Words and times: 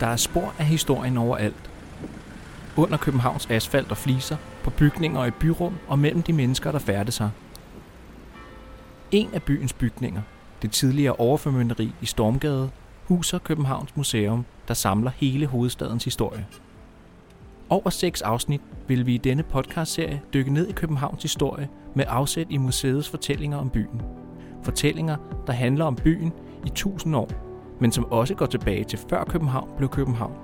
Der 0.00 0.06
er 0.06 0.16
spor 0.16 0.54
af 0.58 0.64
historien 0.64 1.16
overalt. 1.16 1.70
Under 2.76 2.96
Københavns 2.96 3.46
asfalt 3.50 3.90
og 3.90 3.96
fliser, 3.96 4.36
på 4.64 4.70
bygninger 4.70 5.20
og 5.20 5.28
i 5.28 5.30
byrum 5.30 5.74
og 5.88 5.98
mellem 5.98 6.22
de 6.22 6.32
mennesker, 6.32 6.72
der 6.72 6.78
færdes 6.78 7.14
sig. 7.14 7.30
En 9.10 9.28
af 9.32 9.42
byens 9.42 9.72
bygninger, 9.72 10.22
det 10.62 10.70
tidligere 10.70 11.16
overformynderi 11.16 11.92
i 12.00 12.06
Stormgade, 12.06 12.70
huser 13.04 13.38
Københavns 13.38 13.96
Museum, 13.96 14.44
der 14.68 14.74
samler 14.74 15.10
hele 15.16 15.46
hovedstadens 15.46 16.04
historie. 16.04 16.46
Over 17.68 17.90
seks 17.90 18.22
afsnit 18.22 18.60
vil 18.88 19.06
vi 19.06 19.14
i 19.14 19.18
denne 19.18 19.42
podcastserie 19.42 20.22
dykke 20.34 20.52
ned 20.52 20.68
i 20.68 20.72
Københavns 20.72 21.22
historie 21.22 21.68
med 21.94 22.04
afsæt 22.08 22.46
i 22.50 22.56
museets 22.56 23.08
fortællinger 23.08 23.58
om 23.58 23.70
byen. 23.70 24.02
Fortællinger, 24.62 25.16
der 25.46 25.52
handler 25.52 25.84
om 25.84 25.96
byen 25.96 26.32
i 26.66 26.68
tusind 26.68 27.16
år, 27.16 27.49
men 27.80 27.92
som 27.92 28.12
også 28.12 28.34
går 28.34 28.46
tilbage 28.46 28.84
til 28.84 28.98
før 28.98 29.24
København 29.24 29.68
blev 29.76 29.88
København. 29.88 30.34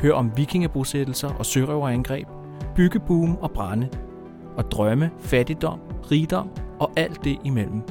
Hør 0.00 0.12
om 0.12 0.36
vikingebosættelser 0.36 1.28
og 1.28 1.46
sørøverangreb, 1.46 2.28
byggeboom 2.76 3.36
og 3.36 3.50
brænde, 3.50 3.88
og 4.56 4.70
drømme, 4.70 5.10
fattigdom, 5.18 5.80
rigdom 6.10 6.50
og 6.80 6.92
alt 6.96 7.24
det 7.24 7.38
imellem. 7.44 7.82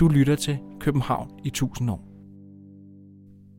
Du 0.00 0.08
lytter 0.08 0.36
til 0.36 0.58
København 0.80 1.30
i 1.44 1.48
1000 1.48 1.90
år. 1.90 2.12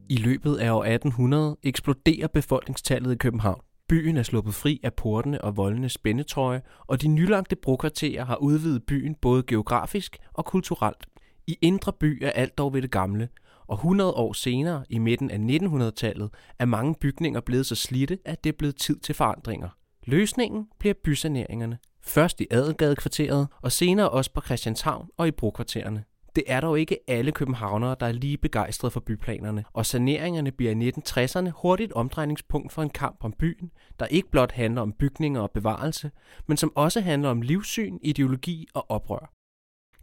I 0.10 0.18
løbet 0.18 0.56
af 0.56 0.72
år 0.72 0.84
1800 0.84 1.58
eksploderer 1.64 2.28
befolkningstallet 2.28 3.12
i 3.12 3.18
København. 3.18 3.62
Byen 3.90 4.18
er 4.18 4.24
sluppet 4.24 4.54
fri 4.54 4.80
af 4.84 4.94
portene 4.94 5.44
og 5.44 5.58
voldene 5.58 5.90
spændetrøje, 5.90 6.62
og 6.88 7.02
de 7.02 7.08
nylagte 7.08 7.56
brokvarterer 7.56 8.26
har 8.26 8.36
udvidet 8.36 8.84
byen 8.84 9.16
både 9.22 9.44
geografisk 9.44 10.18
og 10.34 10.46
kulturelt. 10.46 11.06
I 11.48 11.58
Indre 11.62 11.94
By 12.00 12.24
er 12.24 12.30
alt 12.30 12.58
dog 12.58 12.74
ved 12.74 12.82
det 12.82 12.92
gamle, 12.92 13.30
og 13.68 13.76
100 13.76 14.14
år 14.14 14.34
senere, 14.34 14.84
i 14.90 14.98
midten 14.98 15.32
af 15.32 15.38
1900-tallet, 15.38 16.30
er 16.60 16.66
mange 16.66 16.96
bygninger 17.02 17.42
blevet 17.42 17.66
så 17.66 17.76
slidte, 17.76 18.18
at 18.26 18.44
det 18.44 18.50
er 18.50 18.58
blevet 18.58 18.76
tid 18.76 19.00
til 19.00 19.16
forandringer. 19.16 19.70
Løsningen 20.06 20.68
bliver 20.80 20.94
bysaneringerne. 21.04 21.78
Først 22.02 22.42
i 22.42 22.48
Adelgadekvarteret, 22.52 23.48
og 23.62 23.72
senere 23.72 24.10
også 24.10 24.32
på 24.34 24.42
Christianshavn 24.42 25.08
og 25.18 25.28
i 25.28 25.32
brokvartererne. 25.32 26.04
Det 26.36 26.44
er 26.48 26.62
dog 26.62 26.80
ikke 26.80 26.98
alle 27.08 27.32
københavnere, 27.32 27.96
der 28.00 28.06
er 28.06 28.12
lige 28.12 28.38
begejstrede 28.38 28.92
for 28.92 29.00
byplanerne, 29.00 29.64
og 29.74 29.86
saneringerne 29.86 30.52
bliver 30.52 30.72
i 30.72 30.92
1960'erne 30.92 31.50
hurtigt 31.62 31.94
omdrejningspunkt 31.94 32.72
for 32.72 32.82
en 32.82 32.90
kamp 32.90 33.18
om 33.24 33.34
byen, 33.40 33.72
der 34.00 34.06
ikke 34.06 34.32
blot 34.32 34.52
handler 34.52 34.82
om 34.82 34.94
bygninger 35.00 35.42
og 35.42 35.52
bevarelse, 35.52 36.12
men 36.48 36.58
som 36.58 36.72
også 36.76 37.02
handler 37.02 37.30
om 37.30 37.42
livssyn, 37.42 37.98
ideologi 38.02 38.68
og 38.74 38.92
oprør. 38.92 39.34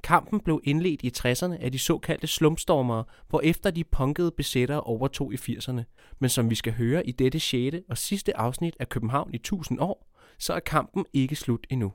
Kampen 0.02 0.40
blev 0.40 0.60
indledt 0.64 1.02
i 1.02 1.12
60'erne 1.18 1.64
af 1.64 1.72
de 1.72 1.78
såkaldte 1.78 2.26
slumstormere, 2.26 3.04
hvor 3.28 3.40
efter 3.40 3.70
de 3.70 3.84
punkede 3.84 4.30
besættere 4.30 4.80
overtog 4.80 5.34
i 5.34 5.36
80'erne. 5.36 5.82
Men 6.18 6.30
som 6.30 6.50
vi 6.50 6.54
skal 6.54 6.72
høre 6.72 7.06
i 7.06 7.12
dette 7.12 7.40
6. 7.40 7.76
og 7.88 7.98
sidste 7.98 8.36
afsnit 8.36 8.76
af 8.80 8.88
København 8.88 9.30
i 9.32 9.36
1000 9.36 9.80
år, 9.80 10.06
så 10.38 10.52
er 10.52 10.60
kampen 10.60 11.04
ikke 11.12 11.36
slut 11.36 11.66
endnu. 11.70 11.92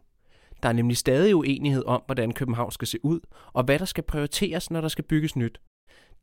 Der 0.64 0.70
er 0.70 0.74
nemlig 0.74 0.98
stadig 0.98 1.36
uenighed 1.36 1.84
om, 1.86 2.02
hvordan 2.06 2.32
København 2.32 2.72
skal 2.72 2.88
se 2.88 3.06
ud, 3.06 3.20
og 3.54 3.64
hvad 3.64 3.80
der 3.80 3.86
skal 3.86 4.04
prioriteres, 4.04 4.72
når 4.72 4.82
der 4.82 4.88
skal 4.88 5.04
bygges 5.04 5.36
nyt. 5.36 5.60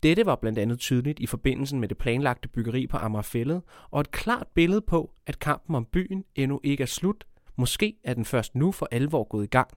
Dette 0.02 0.26
var 0.26 0.36
blandt 0.36 0.58
andet 0.58 0.78
tydeligt 0.78 1.20
i 1.20 1.26
forbindelse 1.26 1.76
med 1.76 1.88
det 1.88 1.98
planlagte 1.98 2.48
byggeri 2.48 2.86
på 2.86 2.96
Amagerfællet, 2.96 3.62
og 3.90 4.00
et 4.00 4.10
klart 4.10 4.46
billede 4.54 4.80
på, 4.80 5.10
at 5.26 5.38
kampen 5.38 5.74
om 5.74 5.84
byen 5.84 6.24
endnu 6.34 6.60
ikke 6.64 6.82
er 6.82 6.86
slut. 6.86 7.24
Måske 7.56 7.96
er 8.04 8.14
den 8.14 8.24
først 8.24 8.54
nu 8.54 8.72
for 8.72 8.88
alvor 8.90 9.24
gået 9.24 9.44
i 9.44 9.48
gang. 9.48 9.68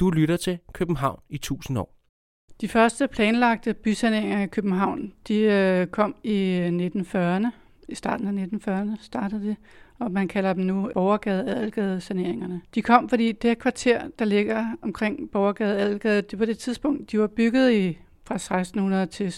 Du 0.00 0.10
lytter 0.10 0.36
til 0.36 0.58
København 0.72 1.20
i 1.28 1.34
1000 1.34 1.78
år. 1.78 1.94
De 2.60 2.68
første 2.68 3.08
planlagte 3.08 3.74
bysaneringer 3.74 4.42
i 4.42 4.46
København, 4.46 5.12
de 5.28 5.40
øh, 5.40 5.86
kom 5.86 6.14
i 6.22 6.34
øh, 6.34 6.68
1940'erne. 6.68 7.46
I 7.88 7.94
starten 7.94 8.38
af 8.38 8.46
1940'erne 8.46 9.04
startede 9.04 9.44
det, 9.44 9.56
og 9.98 10.12
man 10.12 10.28
kalder 10.28 10.52
dem 10.52 10.64
nu 10.64 10.90
Borgergade 10.94 11.50
Adelgade 11.50 12.00
saneringerne. 12.00 12.60
De 12.74 12.82
kom, 12.82 13.08
fordi 13.08 13.32
det 13.32 13.58
kvarter, 13.58 14.08
der 14.18 14.24
ligger 14.24 14.66
omkring 14.82 15.30
Borgergade 15.30 15.78
Adelgade, 15.78 16.22
det 16.22 16.38
på 16.38 16.44
det 16.44 16.58
tidspunkt, 16.58 17.12
de 17.12 17.20
var 17.20 17.26
bygget 17.26 17.72
i 17.72 17.98
fra 18.28 18.34
1600 18.34 19.06
til 19.06 19.28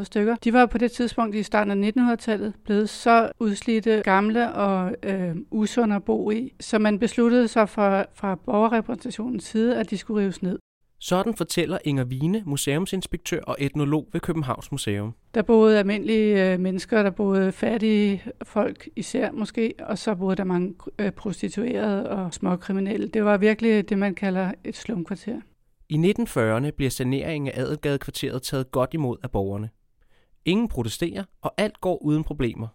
1720-30 0.00 0.04
stykker. 0.04 0.36
De 0.44 0.52
var 0.52 0.66
på 0.66 0.78
det 0.78 0.92
tidspunkt 0.92 1.34
i 1.34 1.42
starten 1.42 1.84
af 1.84 1.92
1900-tallet 1.98 2.54
blevet 2.64 2.88
så 2.88 3.32
udslidte, 3.40 4.02
gamle 4.04 4.52
og 4.52 4.94
øh, 5.02 5.36
usunde 5.50 5.96
at 5.96 6.04
bo 6.04 6.30
i, 6.30 6.52
så 6.60 6.78
man 6.78 6.98
besluttede 6.98 7.48
sig 7.48 7.68
fra, 7.68 8.04
fra 8.14 8.34
borgerrepræsentationens 8.34 9.44
side, 9.44 9.76
at 9.76 9.90
de 9.90 9.98
skulle 9.98 10.22
rives 10.22 10.42
ned. 10.42 10.58
Sådan 11.00 11.34
fortæller 11.34 11.78
Inger 11.84 12.04
Vine, 12.04 12.42
museumsinspektør 12.46 13.40
og 13.40 13.56
etnolog 13.58 14.08
ved 14.12 14.20
Københavns 14.20 14.72
Museum. 14.72 15.14
Der 15.34 15.42
boede 15.42 15.78
almindelige 15.78 16.52
øh, 16.52 16.60
mennesker, 16.60 17.02
der 17.02 17.10
boede 17.10 17.52
fattige 17.52 18.22
folk 18.42 18.88
især 18.96 19.32
måske, 19.32 19.74
og 19.78 19.98
så 19.98 20.14
boede 20.14 20.36
der 20.36 20.44
mange 20.44 20.74
øh, 20.98 21.10
prostituerede 21.10 22.10
og 22.10 22.34
småkriminelle. 22.34 23.08
Det 23.08 23.24
var 23.24 23.36
virkelig 23.36 23.88
det, 23.88 23.98
man 23.98 24.14
kalder 24.14 24.52
et 24.64 24.76
slumkvarter. 24.76 25.40
I 25.88 25.96
1940'erne 25.96 26.70
bliver 26.70 26.90
saneringen 26.90 27.52
af 27.52 27.60
Adelgadekvarteret 27.60 28.42
taget 28.42 28.70
godt 28.70 28.94
imod 28.94 29.16
af 29.22 29.30
borgerne. 29.30 29.70
Ingen 30.44 30.68
protesterer, 30.68 31.24
og 31.42 31.54
alt 31.56 31.80
går 31.80 32.02
uden 32.02 32.24
problemer. 32.24 32.68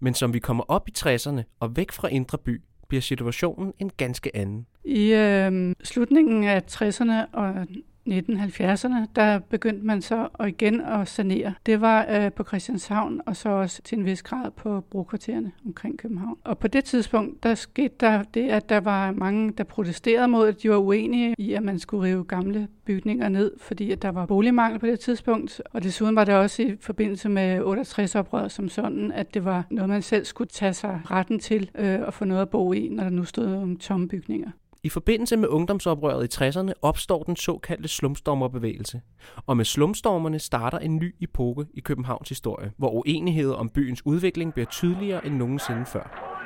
Men 0.00 0.14
som 0.14 0.34
vi 0.34 0.38
kommer 0.38 0.64
op 0.68 0.88
i 0.88 0.92
60'erne 0.98 1.42
og 1.60 1.76
væk 1.76 1.92
fra 1.92 2.08
Indre 2.08 2.38
By, 2.38 2.62
bliver 2.88 3.02
situationen 3.02 3.72
en 3.78 3.90
ganske 3.96 4.36
anden. 4.36 4.66
I 4.84 5.12
øh, 5.12 5.74
slutningen 5.84 6.44
af 6.44 6.62
60'erne 6.70 7.12
og 7.32 7.66
1970'erne, 8.10 9.06
der 9.16 9.38
begyndte 9.38 9.86
man 9.86 10.02
så 10.02 10.28
igen 10.48 10.80
at 10.80 11.08
sanere. 11.08 11.54
Det 11.66 11.80
var 11.80 12.06
øh, 12.10 12.32
på 12.32 12.44
Christianshavn, 12.44 13.20
og 13.26 13.36
så 13.36 13.48
også 13.48 13.82
til 13.82 13.98
en 13.98 14.04
vis 14.04 14.22
grad 14.22 14.50
på 14.50 14.80
brokvartererne 14.80 15.52
omkring 15.66 15.98
København. 15.98 16.36
Og 16.44 16.58
på 16.58 16.68
det 16.68 16.84
tidspunkt, 16.84 17.42
der 17.42 17.54
skete 17.54 17.94
der 18.00 18.22
det, 18.22 18.48
at 18.48 18.68
der 18.68 18.80
var 18.80 19.12
mange, 19.12 19.52
der 19.58 19.64
protesterede 19.64 20.28
mod, 20.28 20.48
at 20.48 20.62
de 20.62 20.70
var 20.70 20.76
uenige 20.76 21.34
i, 21.38 21.52
at 21.52 21.62
man 21.62 21.78
skulle 21.78 22.02
rive 22.02 22.24
gamle 22.24 22.68
bygninger 22.84 23.28
ned, 23.28 23.52
fordi 23.58 23.90
at 23.90 24.02
der 24.02 24.08
var 24.08 24.26
boligmangel 24.26 24.78
på 24.78 24.86
det 24.86 25.00
tidspunkt. 25.00 25.62
Og 25.72 25.82
desuden 25.82 26.16
var 26.16 26.24
det 26.24 26.34
også 26.34 26.62
i 26.62 26.76
forbindelse 26.80 27.28
med 27.28 27.60
68-oprøret 27.60 28.48
som 28.48 28.68
sådan, 28.68 29.12
at 29.12 29.34
det 29.34 29.44
var 29.44 29.66
noget, 29.70 29.88
man 29.88 30.02
selv 30.02 30.24
skulle 30.24 30.48
tage 30.48 30.72
sig 30.72 31.00
retten 31.10 31.38
til 31.38 31.70
øh, 31.74 32.00
at 32.06 32.14
få 32.14 32.24
noget 32.24 32.42
at 32.42 32.50
bo 32.50 32.72
i, 32.72 32.88
når 32.88 33.02
der 33.02 33.10
nu 33.10 33.24
stod 33.24 33.46
nogle 33.46 33.76
tomme 33.76 34.08
bygninger. 34.08 34.50
I 34.82 34.88
forbindelse 34.88 35.36
med 35.36 35.48
ungdomsoprøret 35.48 36.40
i 36.40 36.44
60'erne 36.44 36.72
opstår 36.82 37.22
den 37.22 37.36
såkaldte 37.36 37.88
slumstormerbevægelse. 37.88 39.00
Og 39.46 39.56
med 39.56 39.64
slumstormerne 39.64 40.38
starter 40.38 40.78
en 40.78 40.96
ny 40.96 41.14
epoke 41.20 41.66
i 41.74 41.80
Københavns 41.80 42.28
historie, 42.28 42.72
hvor 42.76 42.90
uenigheder 42.90 43.54
om 43.54 43.68
byens 43.68 44.06
udvikling 44.06 44.52
bliver 44.54 44.66
tydeligere 44.66 45.26
end 45.26 45.34
nogensinde 45.34 45.86
før. 45.86 46.36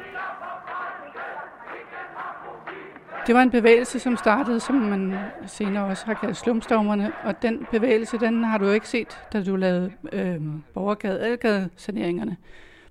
Det 3.26 3.34
var 3.34 3.42
en 3.42 3.50
bevægelse, 3.50 3.98
som 3.98 4.16
startede, 4.16 4.60
som 4.60 4.74
man 4.74 5.14
senere 5.46 5.84
også 5.84 6.06
har 6.06 6.14
kaldt 6.14 6.36
slumstormerne, 6.36 7.12
og 7.24 7.42
den 7.42 7.66
bevægelse, 7.70 8.18
den 8.18 8.44
har 8.44 8.58
du 8.58 8.70
ikke 8.70 8.88
set, 8.88 9.18
da 9.32 9.44
du 9.44 9.56
lavede 9.56 9.92
øh, 10.12 10.40
borgergade-adgade-saneringerne. 10.74 12.36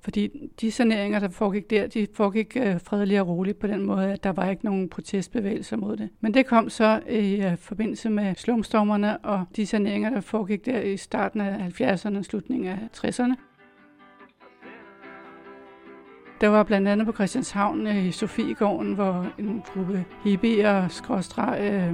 Fordi 0.04 0.50
de 0.62 0.72
saneringer, 0.72 1.20
der 1.20 1.30
foregik 1.30 1.70
der, 1.70 1.88
de 1.88 2.08
foregik 2.14 2.58
øh, 2.60 2.80
fredeligt 2.80 3.22
og 3.22 3.28
roligt 3.28 3.60
på 3.60 3.68
den 3.68 3.84
måde, 3.84 4.12
at 4.14 4.24
der 4.24 4.32
var 4.32 4.50
ikke 4.50 4.66
nogen 4.66 4.90
protestbevægelser 4.90 5.78
mod 5.78 5.98
det. 5.98 6.10
Men 6.20 6.34
det 6.34 6.46
kom 6.46 6.70
så 6.70 7.02
i 7.10 7.42
øh, 7.42 7.58
forbindelse 7.58 8.10
med 8.10 8.36
slumstormerne 8.36 9.18
og 9.18 9.46
de 9.56 9.66
saneringer, 9.66 10.10
der 10.10 10.22
foregik 10.22 10.66
der 10.66 10.80
i 10.80 10.98
starten 10.98 11.42
af 11.42 11.82
70'erne 11.82 12.18
og 12.18 12.26
slutningen 12.26 12.68
af 12.68 12.80
60'erne. 12.98 13.34
Der 16.42 16.48
var 16.48 16.64
blandt 16.64 16.88
andet 16.88 17.08
på 17.08 17.14
Christianshavn 17.14 17.88
øh, 17.88 18.06
i 18.06 18.12
Sofiegården, 18.12 18.94
hvor 18.94 19.28
en 19.40 19.64
gruppe 19.66 20.06
hippier, 20.24 20.88
skråstreg, 20.88 21.60
øh, 21.62 21.94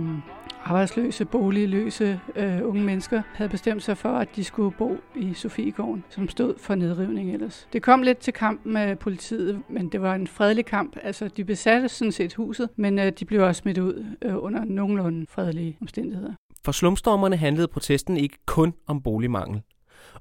arbejdsløse, 0.70 1.26
boligløse 1.26 2.20
øh, 2.36 2.68
unge 2.68 2.84
mennesker 2.84 3.22
havde 3.34 3.50
bestemt 3.50 3.84
sig 3.84 3.98
for, 3.98 4.10
at 4.10 4.36
de 4.36 4.44
skulle 4.44 4.76
bo 4.78 4.98
i 5.16 5.34
Sofiegården, 5.34 6.04
som 6.10 6.30
stod 6.30 6.54
for 6.58 6.76
nedrivning 6.76 7.34
ellers. 7.34 7.68
Det 7.74 7.82
kom 7.82 8.02
lidt 8.02 8.18
til 8.18 8.34
kamp 8.34 8.66
med 8.66 8.96
politiet, 8.96 9.62
men 9.70 9.90
det 9.90 10.02
var 10.02 10.16
en 10.16 10.28
fredelig 10.28 10.66
kamp. 10.66 10.98
Altså, 11.04 11.28
de 11.28 11.46
besatte 11.46 11.90
sådan 11.90 12.12
set 12.12 12.34
huset, 12.34 12.70
men 12.76 13.00
øh, 13.00 13.12
de 13.20 13.26
blev 13.26 13.42
også 13.42 13.60
smidt 13.60 13.78
ud 13.78 14.06
øh, 14.22 14.44
under 14.44 14.66
nogenlunde 14.66 15.26
fredelige 15.30 15.78
omstændigheder. 15.82 16.34
For 16.66 16.72
slumstormerne 16.72 17.36
handlede 17.36 17.68
protesten 17.68 18.18
ikke 18.18 18.38
kun 18.46 18.74
om 18.88 19.02
boligmangel. 19.02 19.62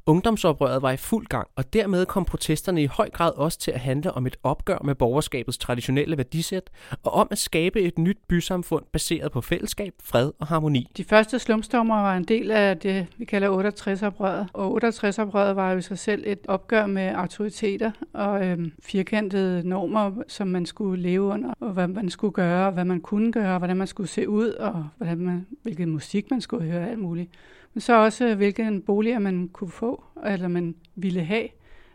Ungdomsoprøret 0.08 0.82
var 0.82 0.90
i 0.90 0.96
fuld 0.96 1.26
gang, 1.26 1.48
og 1.56 1.72
dermed 1.72 2.06
kom 2.06 2.24
protesterne 2.24 2.82
i 2.82 2.86
høj 2.86 3.10
grad 3.10 3.32
også 3.36 3.58
til 3.58 3.70
at 3.70 3.80
handle 3.80 4.12
om 4.12 4.26
et 4.26 4.36
opgør 4.42 4.78
med 4.84 4.94
borgerskabets 4.94 5.58
traditionelle 5.58 6.16
værdisæt, 6.16 6.70
og 7.02 7.12
om 7.12 7.28
at 7.30 7.38
skabe 7.38 7.80
et 7.80 7.98
nyt 7.98 8.18
bysamfund 8.28 8.84
baseret 8.92 9.32
på 9.32 9.40
fællesskab, 9.40 9.92
fred 10.02 10.32
og 10.38 10.46
harmoni. 10.46 10.90
De 10.96 11.04
første 11.04 11.38
slumstormer 11.38 11.94
var 11.94 12.16
en 12.16 12.24
del 12.24 12.50
af 12.50 12.76
det, 12.76 13.06
vi 13.16 13.24
kalder 13.24 13.70
68-oprøret, 13.70 14.46
og 14.52 14.84
68-oprøret 14.84 15.56
var 15.56 15.72
jo 15.72 15.78
i 15.78 15.82
sig 15.82 15.98
selv 15.98 16.22
et 16.26 16.40
opgør 16.48 16.86
med 16.86 17.08
autoriteter 17.14 17.90
og 18.12 18.46
øhm, 18.46 18.72
firkantede 18.82 19.68
normer, 19.68 20.12
som 20.28 20.48
man 20.48 20.66
skulle 20.66 21.02
leve 21.02 21.22
under, 21.22 21.54
og 21.60 21.72
hvad 21.72 21.88
man 21.88 22.10
skulle 22.10 22.32
gøre, 22.32 22.66
og 22.66 22.72
hvad 22.72 22.84
man 22.84 23.00
kunne 23.00 23.32
gøre, 23.32 23.52
og 23.52 23.58
hvordan 23.58 23.76
man 23.76 23.86
skulle 23.86 24.08
se 24.08 24.28
ud, 24.28 24.48
og 24.48 24.88
hvordan 24.96 25.18
man, 25.18 25.46
hvilken 25.62 25.90
musik 25.90 26.30
man 26.30 26.40
skulle 26.40 26.70
høre, 26.70 26.88
alt 26.90 26.98
muligt 26.98 27.30
men 27.74 27.80
så 27.80 28.04
også 28.04 28.34
hvilke 28.34 28.82
boliger 28.86 29.18
man 29.18 29.48
kunne 29.48 29.70
få, 29.70 30.04
eller 30.26 30.48
man 30.48 30.74
ville 30.94 31.24
have. 31.24 31.48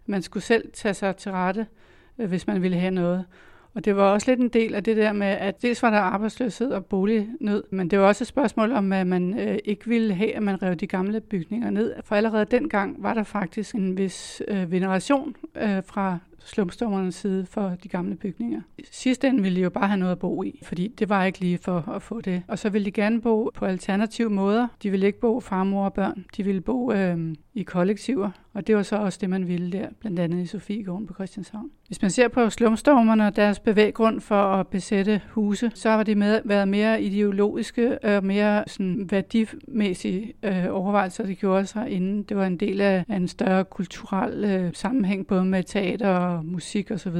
Man 0.05 0.21
skulle 0.21 0.43
selv 0.43 0.71
tage 0.73 0.93
sig 0.93 1.15
til 1.15 1.31
rette, 1.31 1.67
øh, 2.17 2.29
hvis 2.29 2.47
man 2.47 2.61
ville 2.61 2.77
have 2.77 2.91
noget. 2.91 3.25
Og 3.75 3.85
det 3.85 3.95
var 3.95 4.03
også 4.03 4.31
lidt 4.31 4.39
en 4.39 4.49
del 4.49 4.75
af 4.75 4.83
det 4.83 4.97
der 4.97 5.13
med, 5.13 5.27
at 5.27 5.61
dels 5.61 5.83
var 5.83 5.89
der 5.89 5.97
arbejdsløshed 5.97 6.71
og 6.71 6.85
bolignød, 6.85 7.63
men 7.71 7.87
det 7.87 7.99
var 7.99 8.05
også 8.05 8.23
et 8.23 8.27
spørgsmål 8.27 8.71
om, 8.71 8.93
at 8.93 9.07
man 9.07 9.39
øh, 9.39 9.57
ikke 9.65 9.87
ville 9.87 10.13
have, 10.13 10.35
at 10.35 10.43
man 10.43 10.63
rev 10.63 10.75
de 10.75 10.87
gamle 10.87 11.21
bygninger 11.21 11.69
ned. 11.69 11.93
For 12.03 12.15
allerede 12.15 12.45
dengang 12.45 13.03
var 13.03 13.13
der 13.13 13.23
faktisk 13.23 13.75
en 13.75 13.97
vis 13.97 14.41
øh, 14.47 14.71
veneration 14.71 15.35
øh, 15.55 15.83
fra 15.85 16.17
slumstormernes 16.45 17.15
side 17.15 17.45
for 17.45 17.75
de 17.83 17.87
gamle 17.87 18.15
bygninger. 18.15 18.61
Sidst 18.91 19.23
ende 19.23 19.43
ville 19.43 19.55
de 19.55 19.61
jo 19.61 19.69
bare 19.69 19.87
have 19.87 19.97
noget 19.97 20.11
at 20.11 20.19
bo 20.19 20.43
i, 20.43 20.59
fordi 20.63 20.87
det 20.99 21.09
var 21.09 21.23
ikke 21.25 21.39
lige 21.39 21.57
for 21.57 21.89
at 21.89 22.01
få 22.01 22.21
det. 22.21 22.43
Og 22.47 22.59
så 22.59 22.69
ville 22.69 22.85
de 22.85 22.91
gerne 22.91 23.21
bo 23.21 23.51
på 23.53 23.65
alternative 23.65 24.29
måder. 24.29 24.67
De 24.83 24.89
ville 24.89 25.05
ikke 25.07 25.19
bo 25.19 25.39
farmor 25.39 25.85
og 25.85 25.93
børn. 25.93 26.25
De 26.37 26.43
ville 26.43 26.61
bo 26.61 26.91
øh, 26.91 27.35
i 27.55 27.63
kollektiver, 27.63 28.31
og 28.53 28.67
det 28.67 28.75
var 28.75 28.83
så 28.83 28.95
også 28.95 29.19
det, 29.21 29.29
man 29.29 29.47
ville 29.47 29.71
der, 29.71 29.87
blandt 29.99 30.19
andet 30.19 30.43
i 30.43 30.45
Sofiegården 30.45 31.07
på 31.07 31.13
Christianshavn. 31.13 31.71
Hvis 31.87 32.01
man 32.01 32.11
ser 32.11 32.27
på 32.27 32.49
slumstormerne 32.49 33.27
og 33.27 33.35
deres 33.35 33.59
bevæggrund 33.59 34.21
for 34.21 34.43
at 34.43 34.67
besætte 34.67 35.21
huse, 35.29 35.71
så 35.75 35.89
har 35.89 36.03
det 36.03 36.17
med, 36.17 36.41
været 36.45 36.67
mere 36.67 37.01
ideologiske 37.01 38.03
og 38.03 38.25
mere 38.25 38.63
sådan 38.67 39.07
værdimæssige 39.11 40.33
øh, 40.43 40.65
overvejelser, 40.69 41.25
det 41.25 41.37
gjorde 41.37 41.65
sig 41.65 41.89
inden. 41.89 42.23
Det 42.23 42.37
var 42.37 42.45
en 42.45 42.57
del 42.57 42.81
af, 42.81 43.05
af 43.09 43.15
en 43.15 43.27
større 43.27 43.65
kulturel 43.65 44.43
øh, 44.43 44.73
sammenhæng, 44.73 45.27
både 45.27 45.45
med 45.45 45.63
teater 45.63 46.09
og 46.09 46.45
musik 46.45 46.91
osv. 46.91 47.17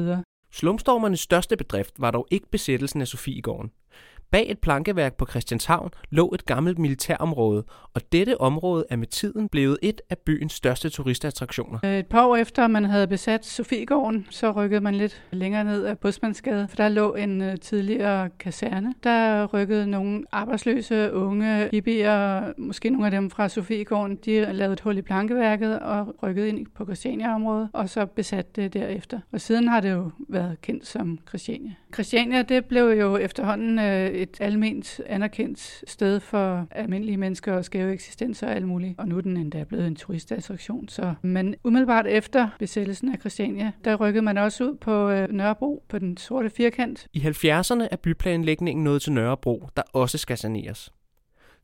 Slumstormernes 0.51 1.19
største 1.19 1.57
bedrift 1.57 1.93
var 1.97 2.11
dog 2.11 2.27
ikke 2.31 2.49
besættelsen 2.51 3.01
af 3.01 3.07
Sofiegården. 3.07 3.71
Bag 4.33 4.51
et 4.51 4.59
plankeværk 4.59 5.13
på 5.13 5.25
Christianshavn 5.25 5.89
lå 6.09 6.31
et 6.33 6.45
gammelt 6.45 6.79
militærområde, 6.79 7.63
og 7.93 8.01
dette 8.11 8.41
område 8.41 8.85
er 8.89 8.95
med 8.95 9.07
tiden 9.07 9.49
blevet 9.49 9.77
et 9.81 10.01
af 10.09 10.17
byens 10.17 10.53
største 10.53 10.89
turistattraktioner. 10.89 11.79
Øh, 11.85 11.99
et 11.99 12.07
par 12.07 12.25
år 12.25 12.35
efter 12.35 12.67
man 12.67 12.85
havde 12.85 13.07
besat 13.07 13.45
Sofiegården, 13.45 14.27
så 14.29 14.51
rykkede 14.51 14.81
man 14.81 14.95
lidt 14.95 15.23
længere 15.31 15.63
ned 15.63 15.85
af 15.85 15.99
Busmandsgade, 15.99 16.67
for 16.67 16.75
der 16.75 16.89
lå 16.89 17.13
en 17.13 17.41
øh, 17.41 17.57
tidligere 17.57 18.29
kaserne. 18.39 18.93
Der 19.03 19.45
rykkede 19.45 19.87
nogle 19.87 20.23
arbejdsløse 20.31 21.13
unge 21.13 21.69
hippier, 21.71 22.43
måske 22.57 22.89
nogle 22.89 23.05
af 23.05 23.11
dem 23.11 23.29
fra 23.29 23.49
Sofiegården, 23.49 24.15
de 24.25 24.53
lavede 24.53 24.73
et 24.73 24.81
hul 24.81 24.97
i 24.97 25.01
plankeværket 25.01 25.79
og 25.79 26.15
rykkede 26.23 26.49
ind 26.49 26.67
på 26.75 26.85
Christiania-området, 26.85 27.69
og 27.73 27.89
så 27.89 28.05
besatte 28.05 28.61
det 28.61 28.73
derefter. 28.73 29.19
Og 29.31 29.41
siden 29.41 29.67
har 29.67 29.79
det 29.79 29.91
jo 29.91 30.11
været 30.29 30.61
kendt 30.61 30.87
som 30.87 31.19
Christiania. 31.27 31.71
Christiania, 31.93 32.41
det 32.41 32.65
blev 32.65 32.83
jo 32.83 33.17
efterhånden 33.17 33.79
øh, 33.79 34.22
et 34.23 34.37
almindeligt 34.41 35.01
anerkendt 35.05 35.83
sted 35.87 36.19
for 36.19 36.67
almindelige 36.71 37.17
mennesker 37.17 37.53
og 37.53 37.65
skæve 37.65 37.93
eksistenser 37.93 38.47
og 38.47 38.55
alt 38.55 38.67
muligt. 38.67 38.99
Og 38.99 39.07
nu 39.07 39.17
er 39.17 39.21
den 39.21 39.37
endda 39.37 39.63
blevet 39.63 39.87
en 39.87 39.95
turistattraktion. 39.95 40.89
Så. 40.89 41.13
Men 41.21 41.55
umiddelbart 41.63 42.07
efter 42.07 42.49
besættelsen 42.59 43.13
af 43.13 43.19
Christiania, 43.19 43.71
der 43.83 43.95
rykkede 43.95 44.21
man 44.21 44.37
også 44.37 44.63
ud 44.63 44.75
på 44.75 45.09
øh, 45.09 45.29
Nørrebro 45.29 45.83
på 45.89 45.99
den 45.99 46.17
sorte 46.17 46.49
firkant. 46.49 47.07
I 47.13 47.19
70'erne 47.19 47.87
er 47.91 47.97
byplanlægningen 48.03 48.83
nået 48.83 49.01
til 49.01 49.11
Nørrebro, 49.11 49.69
der 49.75 49.83
også 49.93 50.17
skal 50.17 50.37
saneres. 50.37 50.91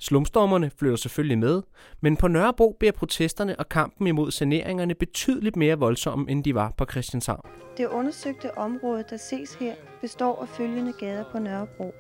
Slumstormerne 0.01 0.71
flytter 0.79 0.95
selvfølgelig 0.95 1.38
med, 1.38 1.61
men 2.01 2.17
på 2.17 2.27
Nørrebro 2.27 2.75
bliver 2.79 2.91
protesterne 2.91 3.59
og 3.59 3.69
kampen 3.69 4.07
imod 4.07 4.31
saneringerne 4.31 4.95
betydeligt 4.95 5.56
mere 5.56 5.79
voldsomme, 5.79 6.31
end 6.31 6.44
de 6.44 6.56
var 6.56 6.73
på 6.77 6.85
Christianshavn. 6.91 7.50
Det 7.77 7.88
undersøgte 7.88 8.57
område, 8.57 9.03
der 9.09 9.17
ses 9.17 9.53
her, 9.53 9.73
består 10.01 10.41
af 10.41 10.47
følgende 10.47 10.94
gader 11.00 11.23
på 11.31 11.39
Nørrebro. 11.39 11.94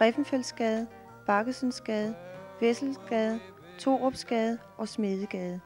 Griffenfeldsgade, 0.00 0.86
Bakkesensgade, 1.26 2.14
Vesselsgade, 2.60 3.40
Torupsgade 3.78 4.58
og 4.76 4.88
Smedegade. 4.88 5.60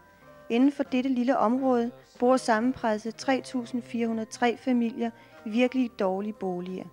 Inden 0.51 0.73
for 0.73 0.83
dette 0.83 1.11
lille 1.11 1.39
område 1.39 1.91
bor 2.19 2.37
sammenpresset 2.37 3.29
3.403 3.29 4.57
familier 4.57 5.11
i 5.47 5.51
virkelig 5.51 5.91
dårlige 5.99 6.33
boliger. 6.33 6.85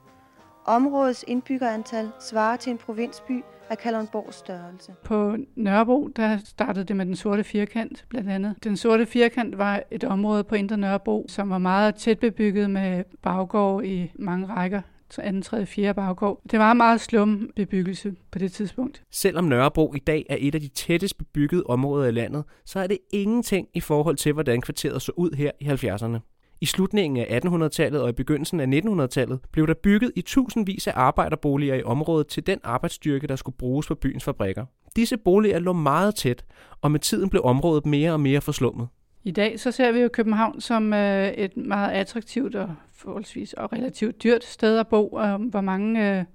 Områdets 0.66 1.26
indbyggerantal 1.28 2.10
svarer 2.20 2.56
til 2.58 2.72
en 2.72 2.78
provinsby 2.78 3.44
af 3.70 3.78
Kalundborgs 3.78 4.36
størrelse. 4.36 4.94
På 5.04 5.36
Nørrebro, 5.56 6.08
der 6.08 6.38
startede 6.46 6.86
det 6.86 6.96
med 6.96 7.06
den 7.06 7.16
sorte 7.16 7.44
firkant, 7.44 8.06
blandt 8.10 8.30
andet. 8.30 8.56
Den 8.64 8.78
sorte 8.78 9.06
firkant 9.06 9.58
var 9.58 9.84
et 9.92 10.04
område 10.04 10.44
på 10.44 10.56
Indre 10.56 10.78
Nørrebro, 10.78 11.26
som 11.28 11.50
var 11.50 11.58
meget 11.58 11.96
tæt 11.96 12.20
bebygget 12.20 12.70
med 12.70 13.04
baggård 13.22 13.84
i 13.84 14.12
mange 14.16 14.48
rækker 14.48 14.82
anden, 15.20 15.42
tredje, 15.42 15.66
fjerde 15.66 15.94
baggård. 15.94 16.42
Det 16.52 16.60
var 16.60 16.74
meget 16.74 17.02
slum 17.02 17.50
bebyggelse 17.56 18.14
på 18.32 18.40
det 18.40 18.52
tidspunkt. 18.52 19.04
Selvom 19.12 19.46
Nørrebro 19.46 19.94
i 19.96 20.00
dag 20.00 20.26
er 20.30 20.38
et 20.40 20.56
af 20.56 20.62
de 20.62 20.68
tættest 20.68 21.18
bebyggede 21.18 21.64
områder 21.64 22.08
i 22.08 22.12
landet, 22.12 22.44
så 22.66 22.80
er 22.80 22.88
det 22.88 22.98
ingenting 23.14 23.68
i 23.74 23.80
forhold 23.80 24.16
til, 24.16 24.34
hvordan 24.34 24.62
kvarteret 24.62 25.02
så 25.02 25.12
ud 25.16 25.32
her 25.36 25.52
i 25.60 25.66
70'erne. 25.66 26.20
I 26.62 26.66
slutningen 26.66 27.26
af 27.30 27.40
1800-tallet 27.46 28.02
og 28.02 28.10
i 28.10 28.12
begyndelsen 28.12 28.60
af 28.60 28.66
1900-tallet 28.66 29.40
blev 29.52 29.68
der 29.68 29.74
bygget 29.74 30.12
i 30.16 30.22
tusindvis 30.22 30.88
af 30.88 30.94
arbejderboliger 30.96 31.76
i 31.76 31.84
området 31.84 32.28
til 32.28 32.48
den 32.48 32.60
arbejdsstyrke, 32.64 33.28
der 33.28 33.36
skulle 33.36 33.58
bruges 33.58 33.88
på 33.88 33.96
byens 33.96 34.24
fabrikker. 34.24 34.66
Disse 34.96 35.18
boliger 35.18 35.60
lå 35.60 35.74
meget 35.74 36.16
tæt, 36.16 36.46
og 36.82 36.92
med 36.92 37.00
tiden 37.00 37.30
blev 37.30 37.42
området 37.46 37.86
mere 37.86 38.14
og 38.14 38.20
mere 38.20 38.42
forslummet. 38.42 38.88
I 39.24 39.32
dag 39.32 39.60
så 39.60 39.72
ser 39.72 39.92
vi 39.92 40.00
jo 40.00 40.10
København 40.14 40.62
som 40.62 40.94
øh, 40.94 41.28
et 41.28 41.58
meget 41.58 41.92
attraktivt 41.92 42.56
og 42.56 42.76
forholdsvis 42.92 43.54
og 43.54 43.74
relativt 43.74 44.24
dyrt 44.24 44.44
sted 44.44 44.80
at 44.80 44.88
bo, 44.88 45.08
og 45.08 45.38
hvor 45.38 45.62
mange 45.62 46.20
øh, 46.20 46.26